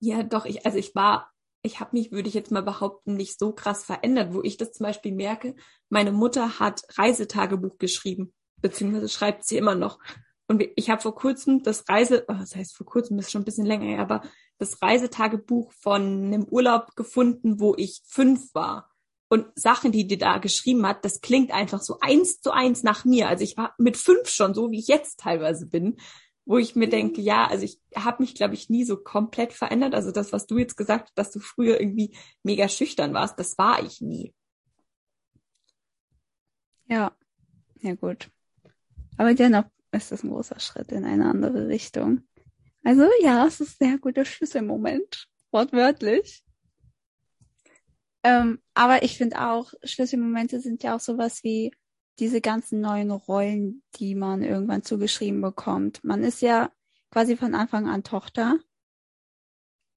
[0.00, 1.30] Ja, doch, ich, also ich war,
[1.62, 4.72] ich habe mich, würde ich jetzt mal behaupten, nicht so krass verändert, wo ich das
[4.72, 5.54] zum Beispiel merke,
[5.88, 9.98] meine Mutter hat Reisetagebuch geschrieben beziehungsweise schreibt sie immer noch.
[10.48, 13.46] Und ich habe vor kurzem das Reise, oh, das heißt vor kurzem, ist schon ein
[13.46, 14.22] bisschen länger aber
[14.58, 18.90] das Reisetagebuch von einem Urlaub gefunden, wo ich fünf war.
[19.28, 23.04] Und Sachen, die die da geschrieben hat, das klingt einfach so eins zu eins nach
[23.04, 23.28] mir.
[23.28, 25.96] Also ich war mit fünf schon so, wie ich jetzt teilweise bin,
[26.44, 29.94] wo ich mir denke, ja, also ich habe mich, glaube ich, nie so komplett verändert.
[29.94, 33.56] Also das, was du jetzt gesagt hast, dass du früher irgendwie mega schüchtern warst, das
[33.58, 34.34] war ich nie.
[36.86, 37.12] Ja,
[37.80, 38.30] ja gut.
[39.16, 42.22] Aber dennoch ist es ein großer Schritt in eine andere Richtung.
[42.84, 46.44] Also ja, es ist ein sehr guter Schlüsselmoment, wortwörtlich.
[48.24, 51.72] Ähm, aber ich finde auch, Schlüsselmomente sind ja auch sowas wie
[52.18, 56.02] diese ganzen neuen Rollen, die man irgendwann zugeschrieben bekommt.
[56.04, 56.70] Man ist ja
[57.10, 58.58] quasi von Anfang an Tochter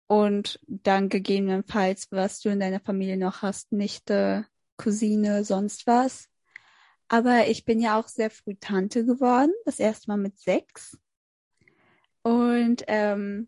[0.07, 4.45] und dann gegebenenfalls, was du in deiner Familie noch hast, Nichte,
[4.77, 6.29] Cousine, sonst was.
[7.07, 10.97] Aber ich bin ja auch sehr früh Tante geworden, das erste Mal mit sechs.
[12.23, 13.47] Und ähm,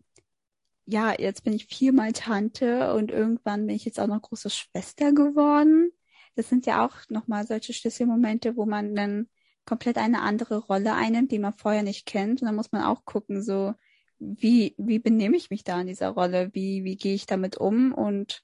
[0.86, 5.12] ja, jetzt bin ich viermal Tante und irgendwann bin ich jetzt auch noch große Schwester
[5.12, 5.90] geworden.
[6.36, 9.28] Das sind ja auch nochmal solche Schlüsselmomente, wo man dann
[9.66, 12.40] komplett eine andere Rolle einnimmt, die man vorher nicht kennt.
[12.40, 13.74] Und dann muss man auch gucken, so,
[14.18, 16.50] wie, wie benehme ich mich da in dieser Rolle?
[16.54, 18.42] Wie, wie gehe ich damit um und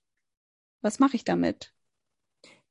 [0.82, 1.73] was mache ich damit?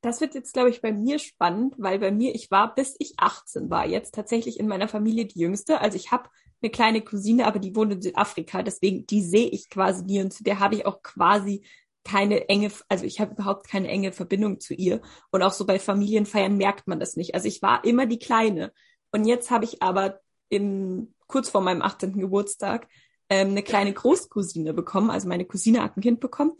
[0.04, 3.14] Das wird jetzt, glaube ich, bei mir spannend, weil bei mir, ich war, bis ich
[3.16, 5.80] 18 war, jetzt tatsächlich in meiner Familie die Jüngste.
[5.80, 6.30] Also ich habe
[6.62, 10.34] eine kleine Cousine, aber die wohnt in Südafrika, deswegen die sehe ich quasi nie und
[10.34, 11.66] zu der habe ich auch quasi
[12.04, 15.02] keine enge, also ich habe überhaupt keine enge Verbindung zu ihr.
[15.32, 17.34] Und auch so bei Familienfeiern merkt man das nicht.
[17.34, 18.74] Also ich war immer die Kleine.
[19.14, 22.20] Und jetzt habe ich aber im, kurz vor meinem 18.
[22.20, 22.90] Geburtstag
[23.30, 25.12] ähm, eine kleine Großcousine bekommen.
[25.12, 26.52] Also meine Cousine hat ein Kind bekommen.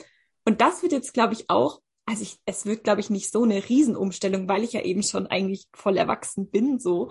[0.46, 3.44] Und das wird jetzt, glaube ich, auch also ich, es wird, glaube ich, nicht so
[3.44, 7.10] eine Riesenumstellung, weil ich ja eben schon eigentlich voll erwachsen bin, so.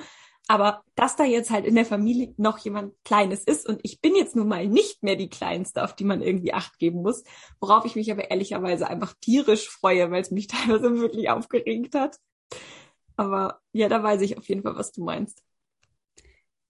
[0.49, 4.17] Aber dass da jetzt halt in der Familie noch jemand Kleines ist und ich bin
[4.17, 7.23] jetzt nun mal nicht mehr die Kleinste, auf die man irgendwie Acht geben muss,
[7.61, 12.19] worauf ich mich aber ehrlicherweise einfach tierisch freue, weil es mich teilweise wirklich aufgeregt hat.
[13.17, 15.43] Aber ja, da weiß ich auf jeden Fall, was du meinst.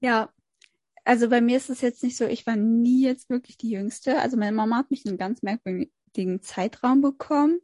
[0.01, 0.31] Ja,
[1.05, 4.21] also bei mir ist es jetzt nicht so, ich war nie jetzt wirklich die Jüngste.
[4.21, 7.61] Also meine Mama hat mich einen ganz merkwürdigen Zeitraum bekommen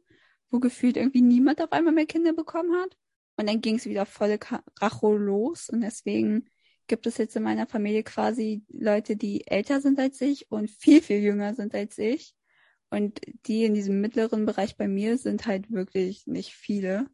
[0.49, 2.95] wo gefühlt irgendwie niemand auf einmal mehr Kinder bekommen hat.
[3.37, 4.37] Und dann ging es wieder voll
[4.81, 5.69] Racho los.
[5.69, 6.49] Und deswegen
[6.87, 11.01] gibt es jetzt in meiner Familie quasi Leute, die älter sind als ich und viel,
[11.01, 12.33] viel jünger sind als ich.
[12.89, 17.05] Und die in diesem mittleren Bereich bei mir sind halt wirklich nicht viele.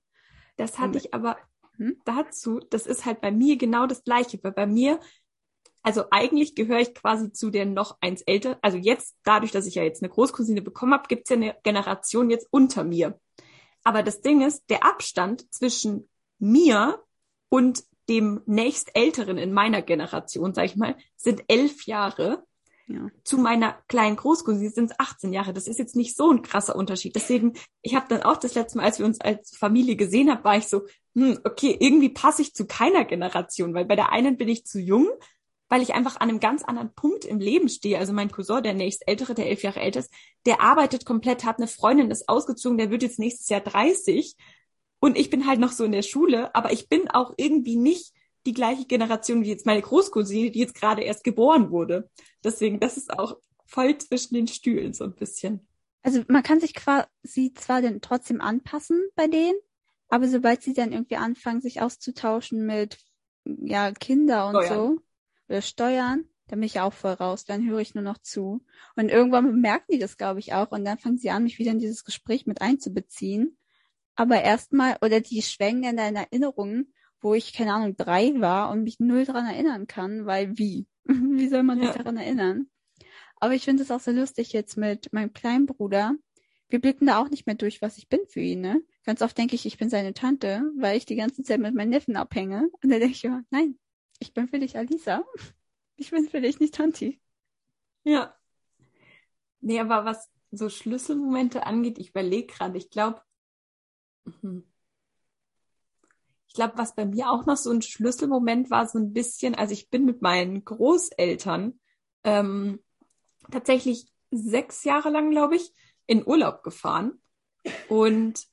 [0.55, 1.37] Das hatte ich aber
[1.75, 1.99] hm?
[2.05, 4.99] dazu, das ist halt bei mir genau das Gleiche, weil bei mir
[5.85, 8.57] also eigentlich gehöre ich quasi zu der noch eins älter.
[8.63, 11.55] Also jetzt, dadurch, dass ich ja jetzt eine Großcousine bekommen habe, gibt es ja eine
[11.61, 13.19] Generation jetzt unter mir.
[13.85, 17.01] Aber das Ding ist, der Abstand zwischen mir
[17.49, 22.43] und dem nächstälteren in meiner Generation, sag ich mal, sind elf Jahre.
[22.87, 23.09] Ja.
[23.23, 25.53] Zu meiner kleinen Großcousine sind es 18 Jahre.
[25.53, 27.15] Das ist jetzt nicht so ein krasser Unterschied.
[27.15, 30.43] Deswegen, ich habe dann auch das letzte Mal, als wir uns als Familie gesehen haben,
[30.43, 34.37] war ich so, hm, okay, irgendwie passe ich zu keiner Generation, weil bei der einen
[34.37, 35.09] bin ich zu jung
[35.75, 37.99] weil ich einfach an einem ganz anderen Punkt im Leben stehe.
[37.99, 40.13] Also mein Cousin, der nächst ältere, der elf Jahre älter ist,
[40.45, 44.37] der arbeitet komplett, hat eine Freundin, ist ausgezogen, der wird jetzt nächstes Jahr 30
[45.01, 48.13] und ich bin halt noch so in der Schule, aber ich bin auch irgendwie nicht
[48.45, 52.09] die gleiche Generation wie jetzt meine Großcousine, die jetzt gerade erst geboren wurde.
[52.41, 53.35] Deswegen, das ist auch
[53.65, 55.67] voll zwischen den Stühlen so ein bisschen.
[56.03, 59.59] Also man kann sich quasi zwar dann trotzdem anpassen bei denen,
[60.07, 62.97] aber sobald sie dann irgendwie anfangen, sich auszutauschen mit
[63.43, 64.73] ja Kinder und oh ja.
[64.73, 64.99] so,
[65.47, 68.63] oder Steuern, dann bin ich auch voll raus, dann höre ich nur noch zu.
[68.95, 70.71] Und irgendwann bemerken die das, glaube ich, auch.
[70.71, 73.57] Und dann fangen sie an, mich wieder in dieses Gespräch mit einzubeziehen.
[74.15, 78.83] Aber erstmal, oder die schwängen in deine Erinnerungen, wo ich, keine Ahnung, drei war und
[78.83, 80.87] mich null dran erinnern kann, weil wie?
[81.05, 81.95] wie soll man sich Ja.
[81.97, 82.67] daran erinnern?
[83.37, 86.15] Aber ich finde es auch so lustig jetzt mit meinem kleinen Bruder.
[86.69, 88.81] Wir blicken da auch nicht mehr durch, was ich bin für ihn, ne?
[89.03, 91.89] Ganz oft denke ich, ich bin seine Tante, weil ich die ganze Zeit mit meinen
[91.89, 92.69] Neffen abhänge.
[92.81, 93.77] Und dann denke ich immer, nein,
[94.19, 95.23] ich bin für dich Alisa.
[95.97, 97.21] Ich bin für dich nicht Tanti.
[98.03, 98.35] Ja.
[99.61, 103.21] Nee, aber was so Schlüsselmomente angeht, ich überlege gerade, ich glaube,
[106.47, 109.73] ich glaube, was bei mir auch noch so ein Schlüsselmoment war, so ein bisschen, also
[109.73, 111.79] ich bin mit meinen Großeltern
[112.23, 112.83] ähm,
[113.51, 115.73] tatsächlich sechs Jahre lang, glaube ich,
[116.07, 117.21] in Urlaub gefahren.
[117.89, 118.47] Und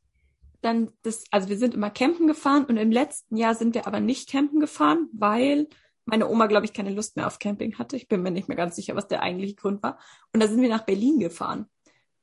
[0.62, 4.00] dann das, also wir sind immer campen gefahren und im letzten Jahr sind wir aber
[4.00, 5.68] nicht campen gefahren, weil
[6.04, 7.96] meine Oma, glaube ich, keine Lust mehr auf Camping hatte.
[7.96, 9.98] Ich bin mir nicht mehr ganz sicher, was der eigentliche Grund war.
[10.32, 11.66] Und da sind wir nach Berlin gefahren.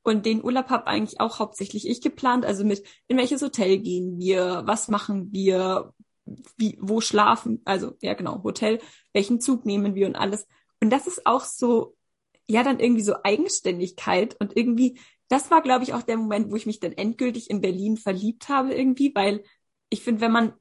[0.01, 2.45] Und den Urlaub habe eigentlich auch hauptsächlich ich geplant.
[2.45, 4.63] Also mit, in welches Hotel gehen wir?
[4.65, 5.93] Was machen wir?
[6.57, 7.61] Wie, wo schlafen?
[7.65, 8.79] Also, ja, genau, Hotel.
[9.13, 10.47] Welchen Zug nehmen wir und alles?
[10.81, 11.95] Und das ist auch so,
[12.47, 14.99] ja, dann irgendwie so Eigenständigkeit und irgendwie,
[15.29, 18.49] das war, glaube ich, auch der Moment, wo ich mich dann endgültig in Berlin verliebt
[18.49, 19.43] habe irgendwie, weil
[19.89, 20.53] ich finde, wenn man,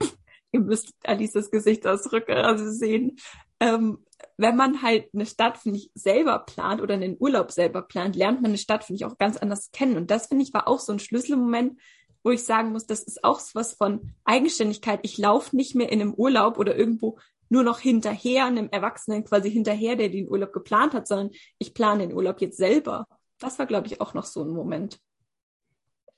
[0.52, 3.16] ihr müsst Alices Gesichtsausdrücke also sehen,
[3.60, 4.04] ähm,
[4.36, 8.42] wenn man halt eine Stadt, finde ich, selber plant oder einen Urlaub selber plant, lernt
[8.42, 9.96] man eine Stadt, finde ich, auch ganz anders kennen.
[9.96, 11.78] Und das, finde ich, war auch so ein Schlüsselmoment,
[12.22, 15.00] wo ich sagen muss, das ist auch was von Eigenständigkeit.
[15.02, 19.50] Ich laufe nicht mehr in einem Urlaub oder irgendwo nur noch hinterher, einem Erwachsenen quasi
[19.50, 23.06] hinterher, der den Urlaub geplant hat, sondern ich plane den Urlaub jetzt selber.
[23.38, 25.00] Das war, glaube ich, auch noch so ein Moment.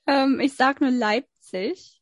[0.07, 2.01] Ähm, ich sag nur Leipzig.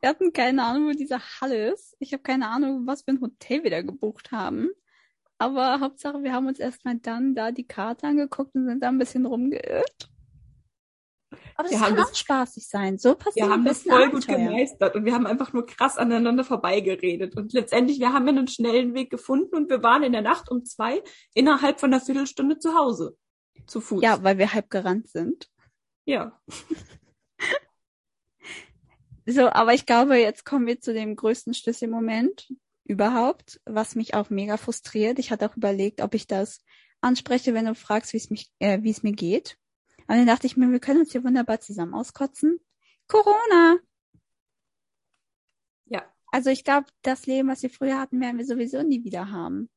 [0.00, 1.96] Wir hatten keine Ahnung, wo diese Halle ist.
[2.00, 4.68] Ich habe keine Ahnung, was für ein Hotel wir da gebucht haben.
[5.38, 8.98] Aber Hauptsache, wir haben uns erstmal dann da die Karte angeguckt und sind da ein
[8.98, 10.10] bisschen rumgeirrt.
[11.56, 12.98] Aber das Wir kann haben das- auch spaßig sein.
[12.98, 16.44] So passiert Wir haben das voll gut gemeistert und wir haben einfach nur krass aneinander
[16.44, 17.36] vorbeigeredet.
[17.36, 20.64] Und letztendlich, wir haben einen schnellen Weg gefunden und wir waren in der Nacht um
[20.64, 21.02] zwei
[21.34, 23.16] innerhalb von einer Viertelstunde zu Hause.
[23.66, 24.02] Zu Fuß.
[24.02, 25.50] Ja, weil wir halb gerannt sind.
[26.04, 26.40] Ja.
[29.28, 34.30] So, aber ich glaube, jetzt kommen wir zu dem größten Schlüsselmoment überhaupt, was mich auch
[34.30, 35.18] mega frustriert.
[35.18, 36.60] Ich hatte auch überlegt, ob ich das
[37.00, 39.58] anspreche, wenn du fragst, wie es mich, äh, wie es mir geht.
[40.06, 42.60] Aber dann dachte ich mir, wir können uns hier wunderbar zusammen auskotzen.
[43.08, 43.78] Corona!
[45.86, 46.04] Ja.
[46.30, 49.68] Also ich glaube, das Leben, was wir früher hatten, werden wir sowieso nie wieder haben.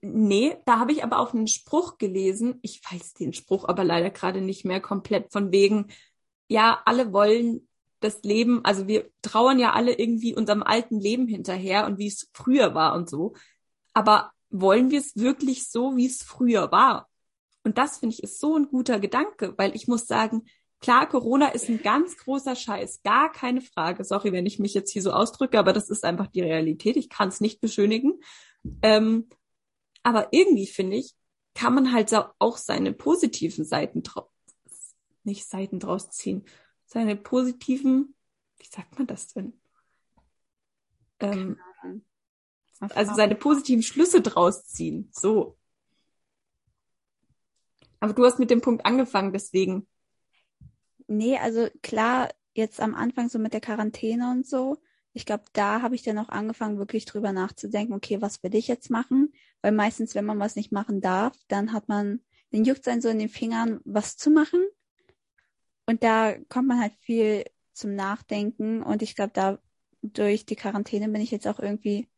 [0.00, 2.58] Nee, da habe ich aber auch einen Spruch gelesen.
[2.62, 5.86] Ich weiß den Spruch aber leider gerade nicht mehr komplett von wegen,
[6.48, 7.66] ja, alle wollen
[8.00, 12.28] das Leben, also wir trauern ja alle irgendwie unserem alten Leben hinterher und wie es
[12.32, 13.34] früher war und so.
[13.94, 17.08] Aber wollen wir es wirklich so, wie es früher war?
[17.64, 20.42] Und das finde ich ist so ein guter Gedanke, weil ich muss sagen,
[20.80, 24.04] klar, Corona ist ein ganz großer Scheiß, gar keine Frage.
[24.04, 26.96] Sorry, wenn ich mich jetzt hier so ausdrücke, aber das ist einfach die Realität.
[26.96, 28.20] Ich kann es nicht beschönigen.
[28.82, 29.28] Ähm,
[30.06, 31.16] aber irgendwie finde ich,
[31.52, 34.30] kann man halt auch seine positiven Seiten draus,
[35.24, 36.44] nicht Seiten draus ziehen,
[36.84, 38.14] seine positiven,
[38.58, 39.60] wie sagt man das denn?
[41.18, 41.58] Ähm,
[42.78, 45.08] also seine positiven Schlüsse draus ziehen.
[45.10, 45.58] So.
[47.98, 49.88] Aber du hast mit dem Punkt angefangen, deswegen.
[51.08, 54.80] Nee, also klar, jetzt am Anfang so mit der Quarantäne und so.
[55.16, 58.68] Ich glaube, da habe ich dann auch angefangen, wirklich drüber nachzudenken, okay, was will ich
[58.68, 59.32] jetzt machen?
[59.62, 63.18] Weil meistens, wenn man was nicht machen darf, dann hat man, dann juckt so in
[63.18, 64.62] den Fingern, was zu machen.
[65.86, 68.82] Und da kommt man halt viel zum Nachdenken.
[68.82, 69.58] Und ich glaube, da
[70.02, 72.08] durch die Quarantäne bin ich jetzt auch irgendwie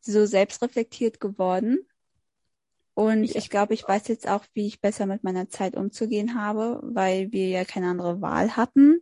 [0.00, 1.78] so selbstreflektiert geworden.
[2.94, 6.34] Und Ich- ich glaube, ich weiß jetzt auch, wie ich besser mit meiner Zeit umzugehen
[6.34, 9.00] habe, weil wir ja keine andere Wahl hatten.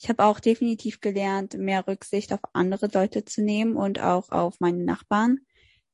[0.00, 4.60] Ich habe auch definitiv gelernt, mehr Rücksicht auf andere Leute zu nehmen und auch auf
[4.60, 5.40] meine Nachbarn.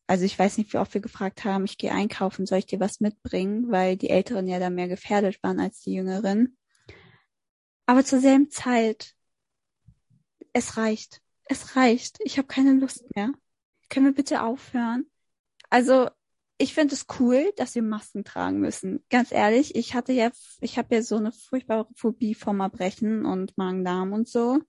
[0.06, 2.80] Also ich weiß nicht, wie oft wir gefragt haben, ich gehe einkaufen, soll ich dir
[2.80, 6.58] was mitbringen, weil die Älteren ja da mehr gefährdet waren als die Jüngeren.
[7.86, 9.14] Aber zur selben Zeit,
[10.52, 11.22] es reicht.
[11.44, 12.18] Es reicht.
[12.20, 13.32] Ich habe keine Lust mehr.
[13.88, 15.06] Können wir bitte aufhören?
[15.70, 16.08] Also
[16.58, 19.04] ich finde es cool, dass wir Masken tragen müssen.
[19.10, 23.56] Ganz ehrlich, ich hatte ja, ich habe ja so eine furchtbare Phobie vom Erbrechen und
[23.58, 24.60] Magen-Darm und so.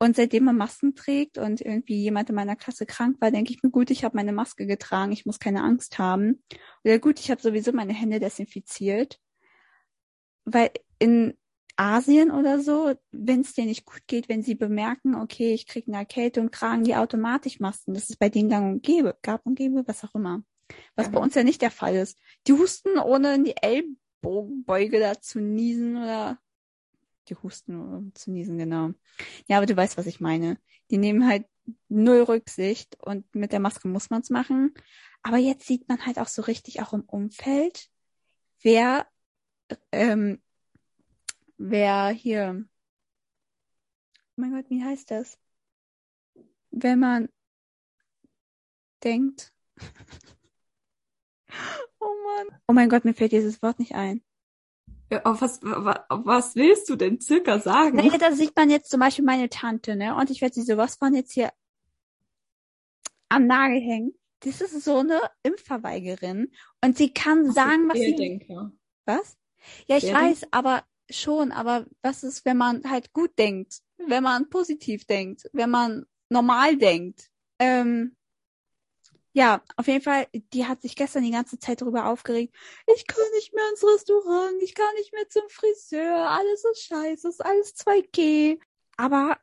[0.00, 3.62] Und seitdem man Masken trägt und irgendwie jemand in meiner Klasse krank war, denke ich
[3.62, 6.42] mir, gut, ich habe meine Maske getragen, ich muss keine Angst haben.
[6.84, 9.18] Oder gut, ich habe sowieso meine Hände desinfiziert.
[10.44, 11.36] Weil in
[11.76, 15.88] Asien oder so, wenn es denen nicht gut geht, wenn sie bemerken, okay, ich kriege
[15.88, 17.94] eine Erkältung, tragen die automatisch Masken.
[17.94, 20.42] Das ist bei denen gang und gäbe, gab und gäbe, was auch immer.
[20.96, 22.18] Was bei uns ja nicht der Fall ist.
[22.46, 26.38] Die husten, ohne in die Ellbogenbeuge da zu niesen oder
[27.28, 28.92] die husten um zu niesen, genau.
[29.46, 30.58] Ja, aber du weißt, was ich meine.
[30.90, 31.46] Die nehmen halt
[31.88, 34.74] null Rücksicht und mit der Maske muss man es machen.
[35.22, 37.90] Aber jetzt sieht man halt auch so richtig auch im Umfeld,
[38.62, 39.06] wer,
[39.92, 40.40] ähm,
[41.56, 42.64] wer hier,
[44.16, 45.38] oh mein Gott, wie heißt das?
[46.70, 47.28] Wenn man
[49.02, 49.52] denkt,
[52.00, 54.22] oh Mann, oh mein Gott, mir fällt dieses Wort nicht ein.
[55.10, 57.96] Ja, auf was, wa- auf was willst du denn circa sagen?
[57.96, 60.14] Naja, da sieht man jetzt zum Beispiel meine Tante, ne?
[60.14, 61.50] Und ich werde sie sowas von jetzt hier
[63.28, 64.14] am Nagel hängen.
[64.40, 66.52] Das ist so eine Impfverweigerin.
[66.84, 68.14] Und sie kann sagen, was sie.
[68.14, 68.72] Querdenker.
[69.06, 69.36] Was?
[69.86, 70.30] Ja, ich Querdenker?
[70.30, 73.80] weiß, aber schon, aber was ist, wenn man halt gut denkt?
[73.96, 75.48] Wenn man positiv denkt?
[75.52, 77.30] Wenn man normal denkt?
[77.58, 78.14] Ähm,
[79.38, 82.52] ja, auf jeden Fall, die hat sich gestern die ganze Zeit darüber aufgeregt.
[82.96, 87.28] Ich kann nicht mehr ins Restaurant, ich kann nicht mehr zum Friseur, alles ist scheiße,
[87.28, 88.58] ist alles 2G.
[88.96, 89.38] Aber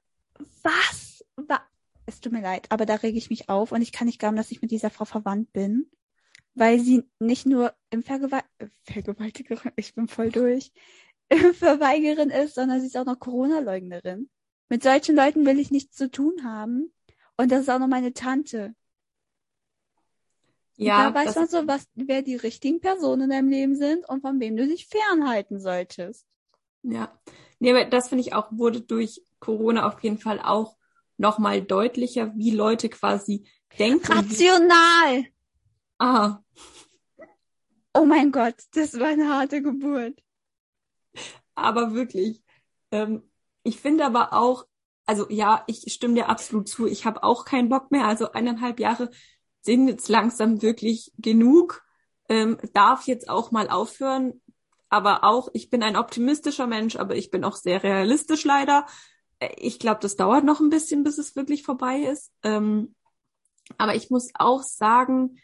[0.64, 1.24] was?
[1.38, 1.62] Wa
[2.08, 4.36] es tut mir leid, aber da rege ich mich auf und ich kann nicht glauben,
[4.36, 5.90] dass ich mit dieser Frau verwandt bin.
[6.56, 10.74] Weil sie nicht nur im Vergewalt äh, Vergewaltigerin, ich bin voll durch,
[11.54, 14.30] Verweigerin ist, sondern sie ist auch noch Corona-Leugnerin.
[14.68, 16.94] Mit solchen Leuten will ich nichts zu tun haben.
[17.38, 18.76] Und das ist auch noch meine Tante.
[20.78, 24.22] Ja, da weiß man so, was, wer die richtigen Personen in deinem Leben sind und
[24.22, 26.26] von wem du dich fernhalten solltest.
[26.84, 27.12] Ja,
[27.60, 30.78] nee, aber das finde ich auch, wurde durch Corona auf jeden Fall auch
[31.18, 33.48] nochmal deutlicher, wie Leute quasi
[33.80, 34.18] denken.
[34.20, 35.26] und Rational!
[36.00, 36.42] Ah,
[37.96, 40.22] Oh mein Gott, das war eine harte Geburt.
[41.56, 42.44] aber wirklich.
[42.92, 43.24] Ähm,
[43.64, 44.66] ich finde aber auch,
[45.06, 46.88] also ja, ich stimme dir absolut zu.
[46.88, 48.06] Ich habe auch keinen Bock mehr.
[48.08, 49.10] Also eineinhalb Jahre
[49.66, 51.84] sind jetzt langsam wirklich genug.
[52.30, 54.42] Ähm, darf jetzt auch mal aufhören.
[54.90, 58.86] Aber auch, ich bin ein optimistischer Mensch, aber ich bin auch sehr realistisch leider.
[59.40, 62.32] Äh, Ich glaube, das dauert noch ein bisschen, bis es wirklich vorbei ist.
[62.44, 62.96] Ähm,
[63.78, 65.40] aber ich muss auch sagen,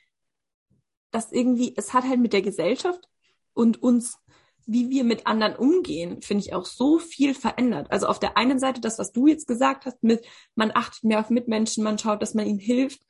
[1.12, 3.10] dass irgendwie, es hat halt mit der Gesellschaft
[3.54, 4.18] und uns,
[4.66, 7.92] wie wir mit anderen umgehen, finde ich auch so viel verändert.
[7.92, 11.20] Also auf der einen Seite das, was du jetzt gesagt hast, mit man achtet mehr
[11.20, 13.02] auf Mitmenschen, man schaut, dass man ihnen hilft,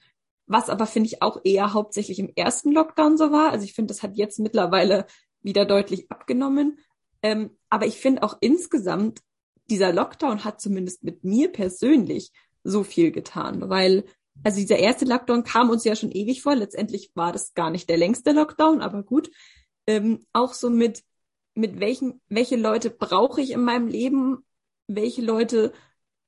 [0.51, 3.51] was aber finde ich auch eher hauptsächlich im ersten Lockdown so war.
[3.51, 5.05] Also ich finde, das hat jetzt mittlerweile
[5.41, 6.79] wieder deutlich abgenommen.
[7.21, 9.21] Ähm, aber ich finde auch insgesamt,
[9.69, 12.31] dieser Lockdown hat zumindest mit mir persönlich
[12.63, 14.03] so viel getan, weil
[14.43, 16.55] also dieser erste Lockdown kam uns ja schon ewig vor.
[16.55, 19.29] Letztendlich war das gar nicht der längste Lockdown, aber gut.
[19.87, 21.03] Ähm, auch so mit,
[21.53, 24.45] mit welchen, welche Leute brauche ich in meinem Leben?
[24.87, 25.73] Welche Leute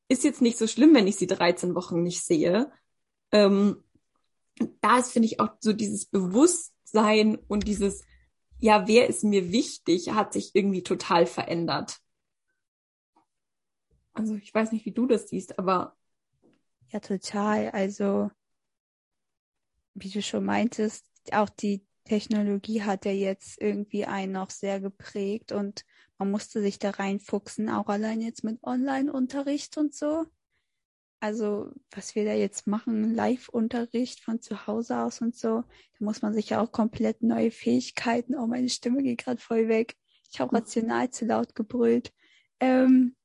[0.07, 2.71] ist jetzt nicht so schlimm, wenn ich sie 13 Wochen nicht sehe?
[3.31, 3.83] Ähm,
[4.81, 8.03] da ist, finde ich, auch so dieses Bewusstsein und dieses,
[8.59, 11.99] ja, wer ist mir wichtig, hat sich irgendwie total verändert.
[14.13, 15.95] Also ich weiß nicht, wie du das siehst, aber
[16.89, 17.71] Ja, total.
[17.71, 18.29] Also,
[19.95, 25.51] wie du schon meintest, auch die Technologie hat ja jetzt irgendwie einen noch sehr geprägt
[25.51, 25.85] und
[26.17, 30.25] man musste sich da reinfuchsen, auch allein jetzt mit Online-Unterricht und so.
[31.23, 36.21] Also, was wir da jetzt machen, Live-Unterricht von zu Hause aus und so, da muss
[36.21, 39.95] man sich ja auch komplett neue Fähigkeiten, oh, meine Stimme geht gerade voll weg.
[40.31, 40.57] Ich habe Mhm.
[40.57, 42.13] rational zu laut gebrüllt.
[42.59, 43.15] Ähm,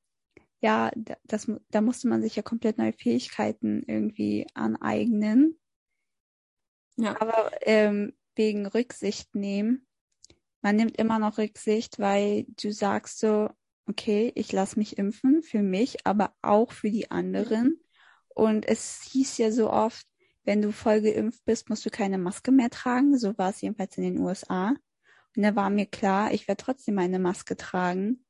[0.61, 5.59] ja, da- das, da musste man sich ja komplett neue Fähigkeiten irgendwie aneignen.
[6.97, 7.15] ja.
[7.19, 9.85] Aber ähm, wegen Rücksicht nehmen,
[10.61, 13.49] man nimmt immer noch Rücksicht, weil du sagst so,
[13.87, 17.79] okay, ich lasse mich impfen für mich, aber auch für die anderen.
[18.39, 20.07] Und es hieß ja so oft,
[20.43, 23.17] wenn du voll geimpft bist, musst du keine Maske mehr tragen.
[23.17, 24.69] So war es jedenfalls in den USA.
[25.35, 28.25] Und da war mir klar, ich werde trotzdem eine Maske tragen.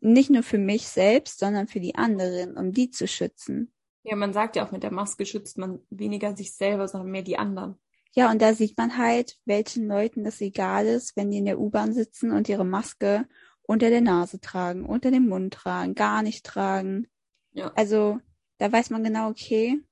[0.00, 3.72] Nicht nur für mich selbst, sondern für die anderen, um die zu schützen.
[4.04, 7.22] Ja, man sagt ja auch, mit der Maske schützt man weniger sich selber, sondern mehr
[7.22, 7.76] die anderen.
[8.14, 11.60] Ja, und da sieht man halt, welchen Leuten das egal ist, wenn die in der
[11.60, 13.26] U-Bahn sitzen und ihre Maske
[13.62, 17.06] unter der Nase tragen, unter dem Mund tragen, gar nicht tragen.
[17.52, 17.72] Ja.
[17.74, 18.18] Also
[18.58, 19.82] da weiß man genau, okay,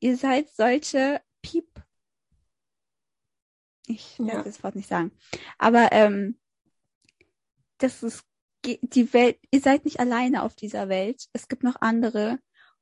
[0.00, 1.68] ihr seid solche Piep.
[3.86, 4.26] Ich Ja.
[4.26, 5.12] werde das Wort nicht sagen.
[5.58, 6.38] Aber ähm,
[7.78, 8.24] das ist
[8.64, 11.28] die Welt, ihr seid nicht alleine auf dieser Welt.
[11.32, 12.38] Es gibt noch andere.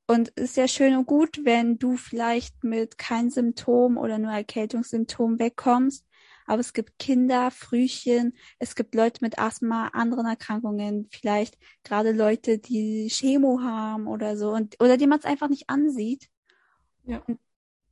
[0.07, 4.33] Und es ist ja schön und gut, wenn du vielleicht mit kein Symptom oder nur
[4.33, 6.07] Erkältungssymptom wegkommst.
[6.47, 12.59] Aber es gibt Kinder, Frühchen, es gibt Leute mit Asthma, anderen Erkrankungen, vielleicht gerade Leute,
[12.59, 16.29] die Chemo haben oder so und oder die man es einfach nicht ansieht.
[17.05, 17.23] Ja.
[17.27, 17.39] Und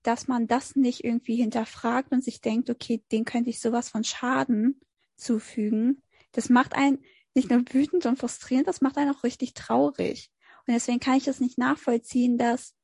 [0.03, 4.05] dass man das nicht irgendwie hinterfragt und sich denkt, okay, den könnte ich sowas von
[4.05, 4.81] Schaden
[5.17, 6.03] zufügen.
[6.33, 10.31] Das macht einen nicht nur wütend und frustrierend, das macht einen auch richtig traurig.
[10.67, 12.75] Und deswegen kann ich es nicht nachvollziehen, dass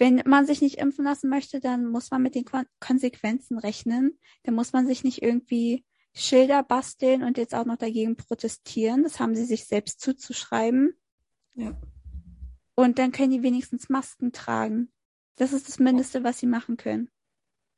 [0.00, 4.18] wenn man sich nicht impfen lassen möchte, dann muss man mit den Kon Konsequenzen rechnen.
[4.44, 5.84] Dann muss man sich nicht irgendwie
[6.14, 9.02] Schilder basteln und jetzt auch noch dagegen protestieren.
[9.02, 10.94] Das haben sie sich selbst zuzuschreiben.
[11.52, 11.78] Ja.
[12.74, 14.90] Und dann können die wenigstens Masken tragen.
[15.36, 17.10] Das ist das Mindeste, was sie machen können.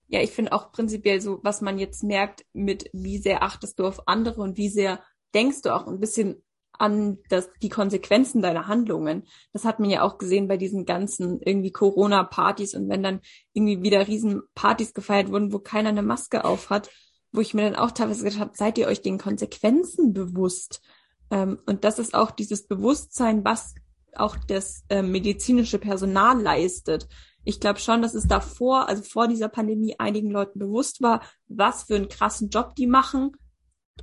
[0.07, 3.87] Ja, ich finde auch prinzipiell so, was man jetzt merkt, mit wie sehr achtest du
[3.87, 5.03] auf andere und wie sehr
[5.35, 6.45] denkst du auch ein bisschen
[6.79, 9.25] an das, die Konsequenzen deiner Handlungen.
[9.53, 13.21] Das hat man ja auch gesehen bei diesen ganzen irgendwie Corona-Partys und wenn dann
[13.53, 16.91] irgendwie wieder Riesenpartys gefeiert wurden, wo keiner eine Maske auf hat,
[17.33, 20.83] wo ich mir dann auch teilweise gedacht habe, seid ihr euch den Konsequenzen bewusst?
[21.31, 23.75] Ähm, und das ist auch dieses Bewusstsein, was
[24.15, 27.09] auch das äh, medizinische Personal leistet.
[27.45, 31.85] Ich glaube schon, dass es davor, also vor dieser Pandemie, einigen Leuten bewusst war, was
[31.85, 33.33] für einen krassen Job die machen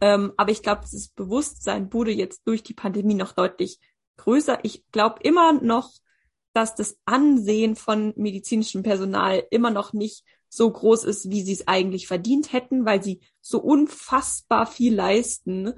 [0.01, 3.79] ähm, aber ich glaube, dieses Bewusstsein wurde jetzt durch die Pandemie noch deutlich
[4.17, 4.59] größer.
[4.63, 5.93] Ich glaube immer noch,
[6.53, 11.67] dass das Ansehen von medizinischem Personal immer noch nicht so groß ist, wie sie es
[11.67, 15.73] eigentlich verdient hätten, weil sie so unfassbar viel leisten.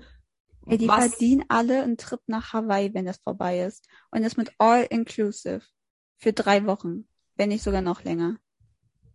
[0.65, 3.87] Ja, die verdienen alle einen Trip nach Hawaii, wenn das vorbei ist.
[4.11, 5.61] Und das mit all inclusive.
[6.17, 7.07] Für drei Wochen.
[7.35, 8.37] Wenn nicht sogar noch länger.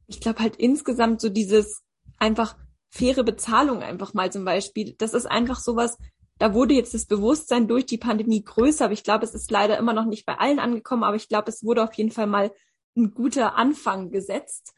[0.08, 1.82] Ich glaube halt insgesamt so dieses
[2.18, 2.56] einfach
[2.90, 4.94] faire Bezahlung einfach mal zum Beispiel.
[4.98, 5.98] Das ist einfach sowas,
[6.38, 9.78] da wurde jetzt das Bewusstsein durch die Pandemie größer, aber ich glaube, es ist leider
[9.78, 12.52] immer noch nicht bei allen angekommen, aber ich glaube, es wurde auf jeden Fall mal
[12.96, 14.74] ein guter Anfang gesetzt.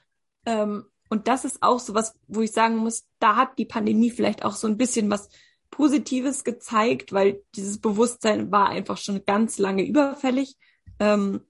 [0.46, 4.44] Ähm, und das ist auch sowas, wo ich sagen muss, da hat die Pandemie vielleicht
[4.44, 5.28] auch so ein bisschen was
[5.70, 10.56] Positives gezeigt, weil dieses Bewusstsein war einfach schon ganz lange überfällig.
[10.98, 11.42] Ähm,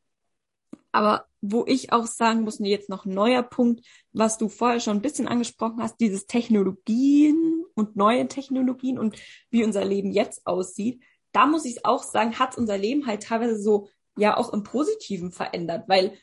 [0.93, 4.81] aber wo ich auch sagen muss, und jetzt noch ein neuer Punkt, was du vorher
[4.81, 9.17] schon ein bisschen angesprochen hast, dieses Technologien und neue Technologien und
[9.51, 13.61] wie unser Leben jetzt aussieht, da muss ich auch sagen, hat unser Leben halt teilweise
[13.61, 16.19] so ja auch im Positiven verändert, weil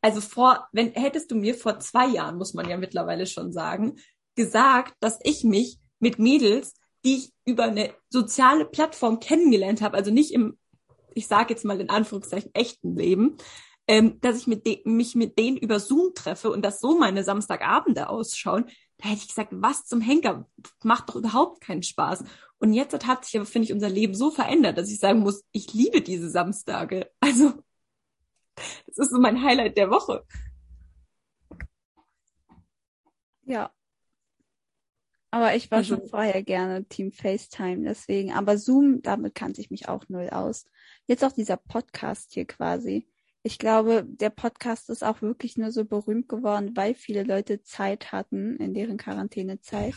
[0.00, 3.96] also vor, wenn hättest du mir vor zwei Jahren, muss man ja mittlerweile schon sagen,
[4.36, 10.10] gesagt, dass ich mich mit Mädels, die ich über eine soziale Plattform kennengelernt habe, also
[10.10, 10.58] nicht im,
[11.14, 13.36] ich sage jetzt mal in Anführungszeichen echten Leben,
[13.88, 18.08] ähm, dass ich mit mich mit denen über Zoom treffe und dass so meine Samstagabende
[18.08, 18.66] ausschauen,
[18.98, 20.48] da hätte ich gesagt, was zum Henker,
[20.82, 22.24] macht doch überhaupt keinen Spaß.
[22.58, 25.44] Und jetzt hat sich aber, finde ich, unser Leben so verändert, dass ich sagen muss,
[25.52, 27.10] ich liebe diese Samstage.
[27.20, 27.52] Also,
[28.86, 30.24] das ist so mein Highlight der Woche.
[33.44, 33.70] Ja.
[35.30, 38.32] Aber ich war also, schon vorher gerne Team FaceTime, deswegen.
[38.32, 40.64] Aber Zoom, damit kannte ich mich auch null aus.
[41.06, 43.06] Jetzt auch dieser Podcast hier quasi
[43.46, 48.10] ich glaube, der Podcast ist auch wirklich nur so berühmt geworden, weil viele Leute Zeit
[48.10, 49.94] hatten in deren Quarantänezeit.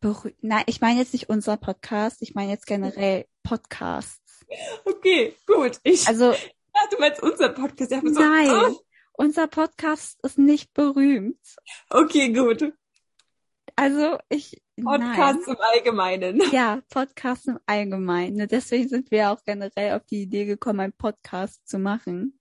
[0.00, 4.44] Berü Nein, ich meine jetzt nicht unser Podcast, ich meine jetzt generell Podcasts.
[4.84, 5.80] Okay, gut.
[5.82, 7.90] Ich, also, ja, du meinst unser Podcast?
[7.90, 8.78] Ja, so, nein, oh.
[9.14, 11.40] unser Podcast ist nicht berühmt.
[11.88, 12.70] Okay, gut.
[13.76, 14.60] Also ich.
[14.76, 15.56] Podcasts nein.
[15.56, 16.42] im Allgemeinen.
[16.52, 18.46] Ja, Podcasts im Allgemeinen.
[18.46, 22.38] Deswegen sind wir auch generell auf die Idee gekommen, einen Podcast zu machen.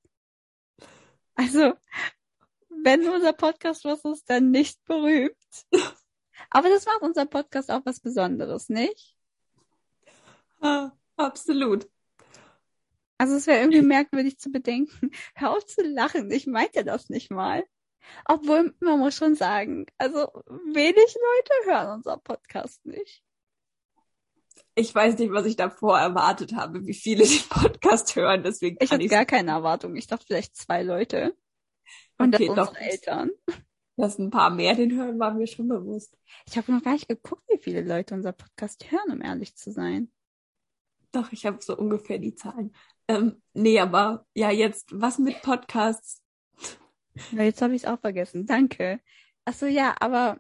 [1.38, 1.74] Also,
[2.70, 5.36] wenn unser Podcast was ist, dann nicht berühmt.
[6.50, 9.16] Aber das macht unser Podcast auch was Besonderes, nicht?
[10.60, 11.88] Ah, absolut.
[13.20, 15.12] Also es wäre irgendwie merkwürdig zu bedenken.
[15.36, 17.64] Hör auf zu lachen, ich meinte das nicht mal.
[18.26, 23.24] Obwohl, man muss schon sagen, also wenig Leute hören unser Podcast nicht.
[24.80, 28.92] Ich weiß nicht, was ich davor erwartet habe, wie viele den Podcast hören, deswegen Ich
[28.92, 29.96] hatte gar keine Erwartung.
[29.96, 31.36] Ich dachte vielleicht zwei Leute.
[32.20, 33.32] Und okay, das unsere Eltern.
[33.96, 36.16] Dass ein paar mehr den hören, war mir schon bewusst.
[36.48, 39.72] Ich habe noch gar nicht geguckt, wie viele Leute unser Podcast hören, um ehrlich zu
[39.72, 40.12] sein.
[41.12, 42.76] Doch, ich habe so ungefähr die Zahlen.
[43.08, 46.22] Ähm, nee, aber ja, jetzt, was mit Podcasts?
[47.32, 48.46] Ja, jetzt habe ich es auch vergessen.
[48.46, 49.00] Danke.
[49.46, 50.40] Ach so, ja, aber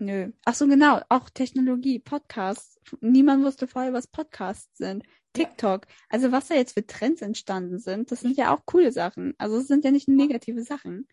[0.00, 0.32] Nö.
[0.46, 1.02] Ach so, genau.
[1.10, 2.80] Auch Technologie, Podcasts.
[3.02, 5.04] Niemand wusste vorher, was Podcasts sind.
[5.34, 5.86] TikTok.
[5.86, 5.94] Ja.
[6.08, 9.34] Also was da jetzt für Trends entstanden sind, das sind ja auch coole Sachen.
[9.36, 11.06] Also es sind ja nicht nur negative Sachen.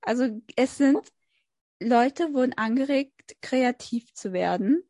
[0.00, 0.98] Also es sind
[1.80, 4.82] Leute wurden angeregt, kreativ zu werden.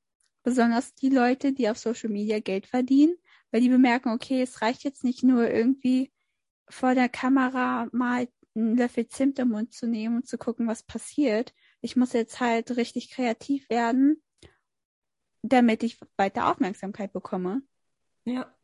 [0.42, 3.14] Besonders die Leute, die auf Social Media Geld verdienen,
[3.50, 6.11] weil die bemerken, okay, es reicht jetzt nicht nur irgendwie
[6.70, 10.82] vor der Kamera mal einen Löffel Zimt im Mund zu nehmen und zu gucken, was
[10.82, 14.22] passiert, ich muss jetzt halt richtig kreativ werden,
[15.42, 17.62] damit ich weiter Aufmerksamkeit bekomme.
[18.24, 18.55] Ja.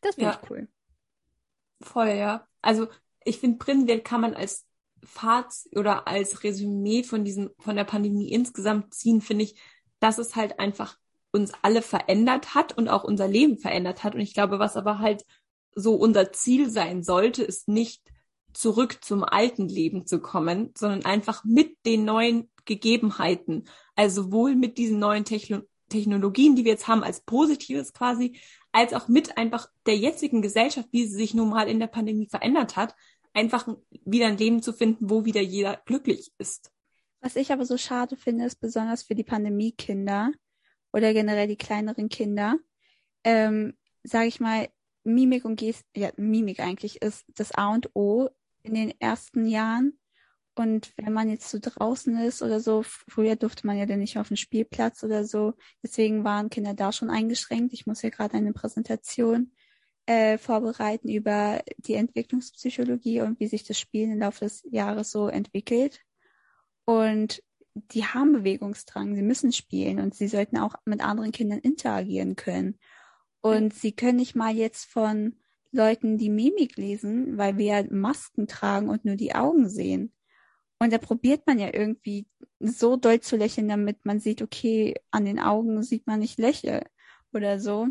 [0.00, 0.40] Das finde ja.
[0.42, 0.68] ich cool.
[1.80, 2.46] Voll, ja.
[2.62, 2.88] Also
[3.24, 4.66] ich finde, prinzipiell kann man als
[5.04, 9.60] Fazit oder als Resümee von diesem, von der Pandemie insgesamt ziehen, finde ich,
[10.00, 10.96] dass es halt einfach
[11.32, 14.14] uns alle verändert hat und auch unser Leben verändert hat.
[14.14, 15.24] Und ich glaube, was aber halt
[15.74, 18.02] so unser Ziel sein sollte, ist nicht
[18.54, 23.64] zurück zum alten Leben zu kommen, sondern einfach mit den neuen Gegebenheiten,
[23.96, 28.40] also sowohl mit diesen neuen Techno Technologien, die wir jetzt haben, als Positives quasi,
[28.72, 32.28] als auch mit einfach der jetzigen Gesellschaft, wie sie sich nun mal in der Pandemie
[32.30, 32.94] verändert hat,
[33.34, 33.68] einfach
[34.04, 36.72] wieder ein Leben zu finden, wo wieder jeder glücklich ist.
[37.20, 40.32] Was ich aber so schade finde, ist besonders für die Pandemie-Kinder
[40.92, 42.56] oder generell die kleineren Kinder,
[43.22, 44.68] ähm, sage ich mal,
[45.04, 48.28] Mimik und Gest, ja, Mimik eigentlich ist das A und O
[48.62, 49.98] in den ersten Jahren.
[50.54, 54.18] Und wenn man jetzt so draußen ist oder so, früher durfte man ja dann nicht
[54.18, 55.54] auf den Spielplatz oder so.
[55.82, 57.72] Deswegen waren Kinder da schon eingeschränkt.
[57.72, 59.52] Ich muss hier gerade eine Präsentation
[60.06, 65.28] äh, vorbereiten über die Entwicklungspsychologie und wie sich das Spielen im Laufe des Jahres so
[65.28, 66.00] entwickelt.
[66.84, 67.42] Und
[67.74, 72.78] die haben Bewegungsdrang, sie müssen spielen und sie sollten auch mit anderen Kindern interagieren können.
[73.40, 75.36] Und sie können nicht mal jetzt von
[75.72, 80.12] Leuten die Mimik lesen, weil wir ja Masken tragen und nur die Augen sehen.
[80.78, 82.26] Und da probiert man ja irgendwie
[82.60, 86.84] so doll zu lächeln, damit man sieht, okay, an den Augen sieht man nicht lächeln
[87.32, 87.88] oder so.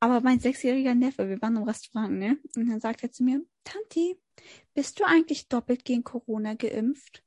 [0.00, 2.38] Aber mein sechsjähriger Neffe, wir waren im Restaurant, ne?
[2.56, 4.18] Und dann sagt er zu mir, Tanti,
[4.74, 7.22] bist du eigentlich doppelt gegen Corona geimpft?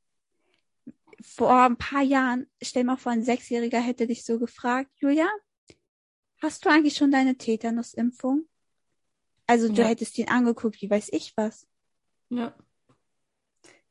[1.22, 5.30] Vor ein paar Jahren, stell mal vor, ein Sechsjähriger hätte dich so gefragt, Julia,
[6.42, 8.46] hast du eigentlich schon deine Tetanusimpfung?
[9.48, 9.88] Also du Ja.
[9.88, 11.68] hättest ihn angeguckt, wie weiß ich was.
[12.30, 12.54] Ja.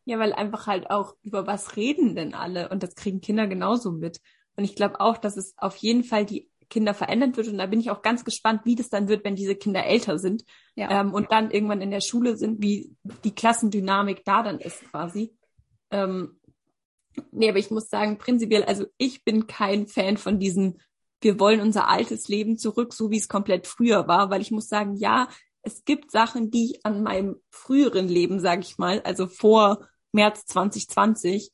[0.06, 3.90] Ja, weil einfach halt auch über was reden denn alle und das kriegen Kinder genauso
[3.92, 4.20] mit.
[4.56, 7.66] Und ich glaube auch, dass es auf jeden Fall die Kinder verändern wird und da
[7.66, 10.44] bin ich auch ganz gespannt, wie das dann wird, wenn diese Kinder älter sind
[10.76, 11.00] Ja.
[11.00, 15.34] ähm, und dann irgendwann in der Schule sind, wie die Klassendynamik da dann ist quasi.
[15.90, 16.38] Ähm,
[17.30, 20.80] nee, aber ich muss sagen, prinzipiell, also ich bin kein Fan von diesen,
[21.24, 24.68] wir wollen unser altes Leben zurück, so wie es komplett früher war, weil ich muss
[24.68, 25.28] sagen, ja,
[25.62, 30.44] es gibt Sachen, die ich an meinem früheren Leben, sage ich mal, also vor März
[30.46, 31.50] 2020,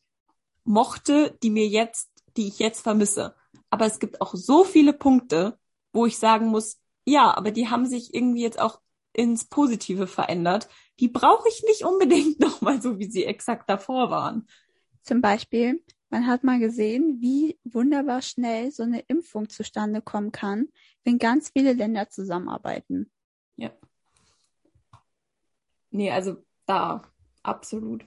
[0.64, 3.34] mochte, die mir jetzt, die ich jetzt vermisse.
[3.70, 5.58] Aber es gibt auch so viele Punkte,
[5.92, 8.80] wo ich sagen muss, ja, aber die haben sich irgendwie jetzt auch
[9.12, 10.68] ins Positive verändert.
[10.98, 14.46] Die brauche ich nicht unbedingt nochmal so, wie sie exakt davor waren.
[15.02, 20.68] Zum Beispiel, man hat mal gesehen, wie wunderbar schnell so eine Impfung zustande kommen kann,
[21.04, 23.10] wenn ganz viele Länder zusammenarbeiten.
[23.56, 23.72] Ja.
[25.90, 27.02] Nee, also da,
[27.42, 28.06] absolut.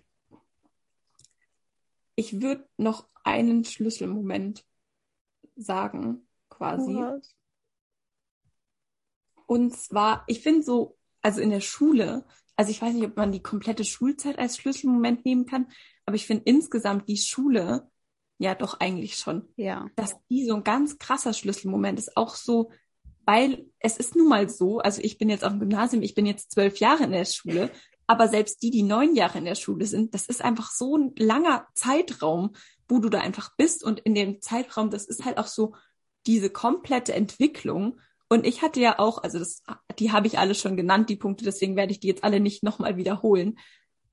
[2.15, 4.65] Ich würde noch einen Schlüsselmoment
[5.55, 7.03] sagen, quasi.
[9.45, 12.25] Und zwar, ich finde so, also in der Schule,
[12.55, 15.71] also ich weiß nicht, ob man die komplette Schulzeit als Schlüsselmoment nehmen kann,
[16.05, 17.89] aber ich finde insgesamt die Schule,
[18.43, 19.87] ja doch eigentlich schon, Ja.
[19.95, 22.15] dass die so ein ganz krasser Schlüsselmoment ist.
[22.17, 22.71] Auch so,
[23.25, 26.25] weil es ist nun mal so, also ich bin jetzt auf dem Gymnasium, ich bin
[26.25, 27.71] jetzt zwölf Jahre in der Schule,
[28.05, 31.13] aber selbst die, die neun Jahre in der Schule sind, das ist einfach so ein
[31.17, 32.51] langer Zeitraum,
[32.89, 35.73] wo du da einfach bist und in dem Zeitraum, das ist halt auch so
[36.27, 37.99] diese komplette Entwicklung.
[38.29, 39.63] Und ich hatte ja auch, also das,
[39.99, 42.63] die habe ich alle schon genannt, die Punkte, deswegen werde ich die jetzt alle nicht
[42.63, 43.57] nochmal wiederholen.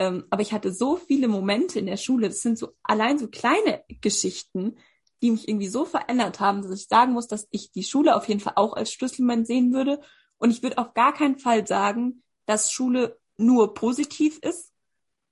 [0.01, 3.29] Ähm, aber ich hatte so viele Momente in der Schule, das sind so allein so
[3.29, 4.77] kleine Geschichten,
[5.23, 8.27] die mich irgendwie so verändert haben, dass ich sagen muss, dass ich die Schule auf
[8.27, 10.01] jeden Fall auch als Schlüsselmoment sehen würde.
[10.39, 14.73] Und ich würde auf gar keinen Fall sagen, dass Schule nur positiv ist.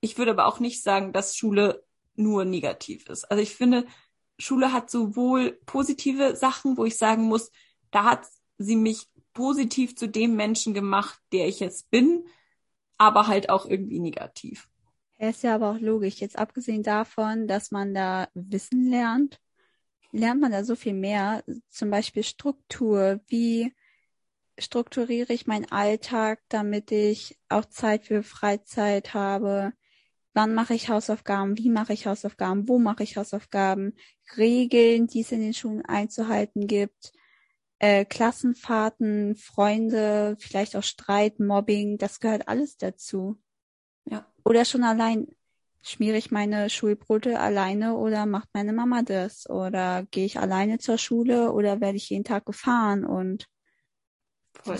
[0.01, 1.83] Ich würde aber auch nicht sagen, dass Schule
[2.15, 3.25] nur negativ ist.
[3.25, 3.87] Also ich finde,
[4.37, 7.49] Schule hat sowohl positive Sachen, wo ich sagen muss,
[7.89, 8.27] da hat
[8.59, 12.25] sie mich positiv zu dem Menschen gemacht, der ich jetzt bin,
[12.99, 14.69] aber halt auch irgendwie negativ.
[15.17, 16.19] Ja, ist ja aber auch logisch.
[16.19, 19.39] Jetzt abgesehen davon, dass man da Wissen lernt,
[20.11, 21.43] lernt man da so viel mehr.
[21.69, 23.19] Zum Beispiel Struktur.
[23.27, 23.73] Wie
[24.57, 29.73] strukturiere ich meinen Alltag, damit ich auch Zeit für Freizeit habe?
[30.33, 31.57] Wann mache ich Hausaufgaben?
[31.57, 32.67] Wie mache ich Hausaufgaben?
[32.67, 33.95] Wo mache ich Hausaufgaben?
[34.37, 37.13] Regeln, die es in den Schulen einzuhalten gibt.
[37.79, 43.39] Äh, Klassenfahrten, Freunde, vielleicht auch Streit, Mobbing, das gehört alles dazu.
[44.05, 44.25] Ja.
[44.43, 45.27] Oder schon allein,
[45.81, 49.49] schmiere ich meine Schulbrote alleine oder macht meine Mama das?
[49.49, 53.05] Oder gehe ich alleine zur Schule oder werde ich jeden Tag gefahren?
[53.05, 53.47] Und
[54.53, 54.79] Voll.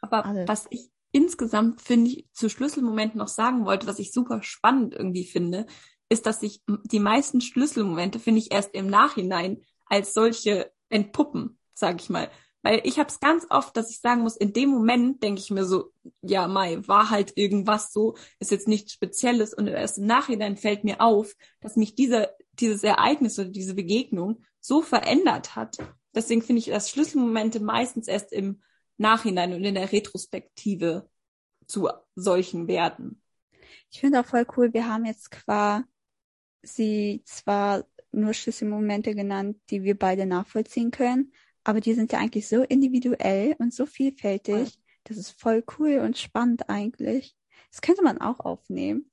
[0.00, 0.46] Aber alles.
[0.48, 5.24] was ich insgesamt finde ich zu Schlüsselmomenten noch sagen wollte, was ich super spannend irgendwie
[5.24, 5.66] finde,
[6.08, 11.98] ist, dass sich die meisten Schlüsselmomente finde ich erst im Nachhinein als solche entpuppen, sage
[12.00, 12.30] ich mal.
[12.62, 15.50] Weil ich habe es ganz oft, dass ich sagen muss, in dem Moment denke ich
[15.50, 20.06] mir so, ja, Mai, war halt irgendwas so, ist jetzt nichts Spezielles und erst im
[20.06, 25.78] Nachhinein fällt mir auf, dass mich dieser, dieses Ereignis oder diese Begegnung so verändert hat,
[26.16, 28.62] Deswegen finde ich, dass Schlüsselmomente meistens erst im
[28.96, 31.10] Nachhinein und in der Retrospektive
[31.66, 33.20] zu solchen werden.
[33.90, 39.96] Ich finde auch voll cool, wir haben jetzt quasi zwar nur Schlüsselmomente genannt, die wir
[39.96, 41.32] beide nachvollziehen können,
[41.66, 44.78] aber die sind ja eigentlich so individuell und so vielfältig.
[45.02, 47.34] Das ist voll cool und spannend eigentlich.
[47.72, 49.10] Das könnte man auch aufnehmen.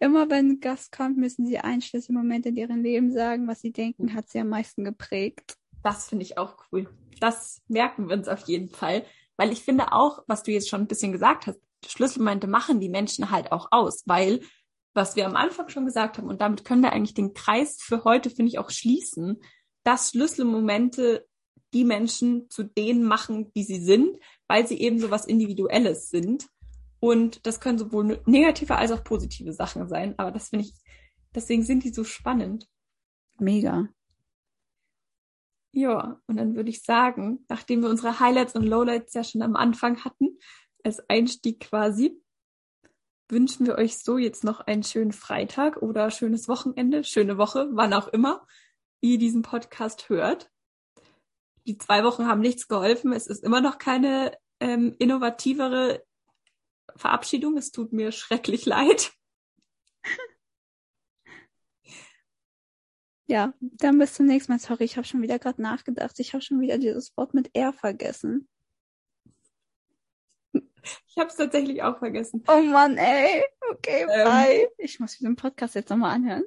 [0.00, 3.70] Immer wenn ein Gast kommt, müssen sie einen Schlüsselmoment in ihrem Leben sagen, was sie
[3.70, 5.54] denken, hat sie am meisten geprägt.
[5.84, 6.88] Das finde ich auch cool.
[7.20, 9.04] Das merken wir uns auf jeden Fall.
[9.36, 12.88] Weil ich finde auch, was du jetzt schon ein bisschen gesagt hast, Schlüsselmomente machen die
[12.88, 14.40] Menschen halt auch aus, weil
[14.92, 18.02] was wir am Anfang schon gesagt haben, und damit können wir eigentlich den Kreis für
[18.02, 19.40] heute, finde ich, auch schließen,
[19.84, 21.26] dass Schlüsselmomente
[21.72, 24.18] die Menschen zu denen machen, wie sie sind,
[24.48, 26.48] weil sie eben so was Individuelles sind.
[27.00, 30.14] Und das können sowohl negative als auch positive Sachen sein.
[30.18, 30.74] Aber das finde ich,
[31.34, 32.68] deswegen sind die so spannend.
[33.38, 33.88] Mega.
[35.72, 39.56] Ja, und dann würde ich sagen, nachdem wir unsere Highlights und Lowlights ja schon am
[39.56, 40.38] Anfang hatten,
[40.84, 42.22] als Einstieg quasi,
[43.28, 47.94] wünschen wir euch so jetzt noch einen schönen Freitag oder schönes Wochenende, schöne Woche, wann
[47.94, 48.46] auch immer
[49.00, 50.51] ihr diesen Podcast hört.
[51.66, 53.12] Die zwei Wochen haben nichts geholfen.
[53.12, 56.02] Es ist immer noch keine ähm, innovativere
[56.96, 57.56] Verabschiedung.
[57.56, 59.12] Es tut mir schrecklich leid.
[63.26, 64.58] Ja, dann bis zum nächsten Mal.
[64.58, 66.18] Sorry, ich habe schon wieder gerade nachgedacht.
[66.18, 68.46] Ich habe schon wieder dieses Wort mit R vergessen.
[70.52, 72.44] Ich habe es tatsächlich auch vergessen.
[72.48, 73.42] Oh Mann, ey.
[73.70, 74.24] Okay, Ähm.
[74.24, 74.68] bye.
[74.76, 76.44] Ich muss diesen Podcast jetzt nochmal anhören.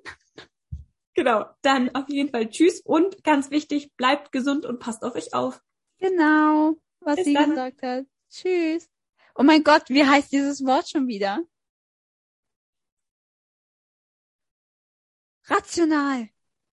[1.15, 1.45] Genau.
[1.61, 5.61] Dann auf jeden Fall Tschüss und ganz wichtig, bleibt gesund und passt auf euch auf.
[5.97, 7.49] Genau, was Bis sie dann.
[7.51, 8.05] gesagt hat.
[8.29, 8.89] Tschüss.
[9.35, 11.41] Oh mein Gott, wie heißt dieses Wort schon wieder?
[15.47, 16.29] Rational.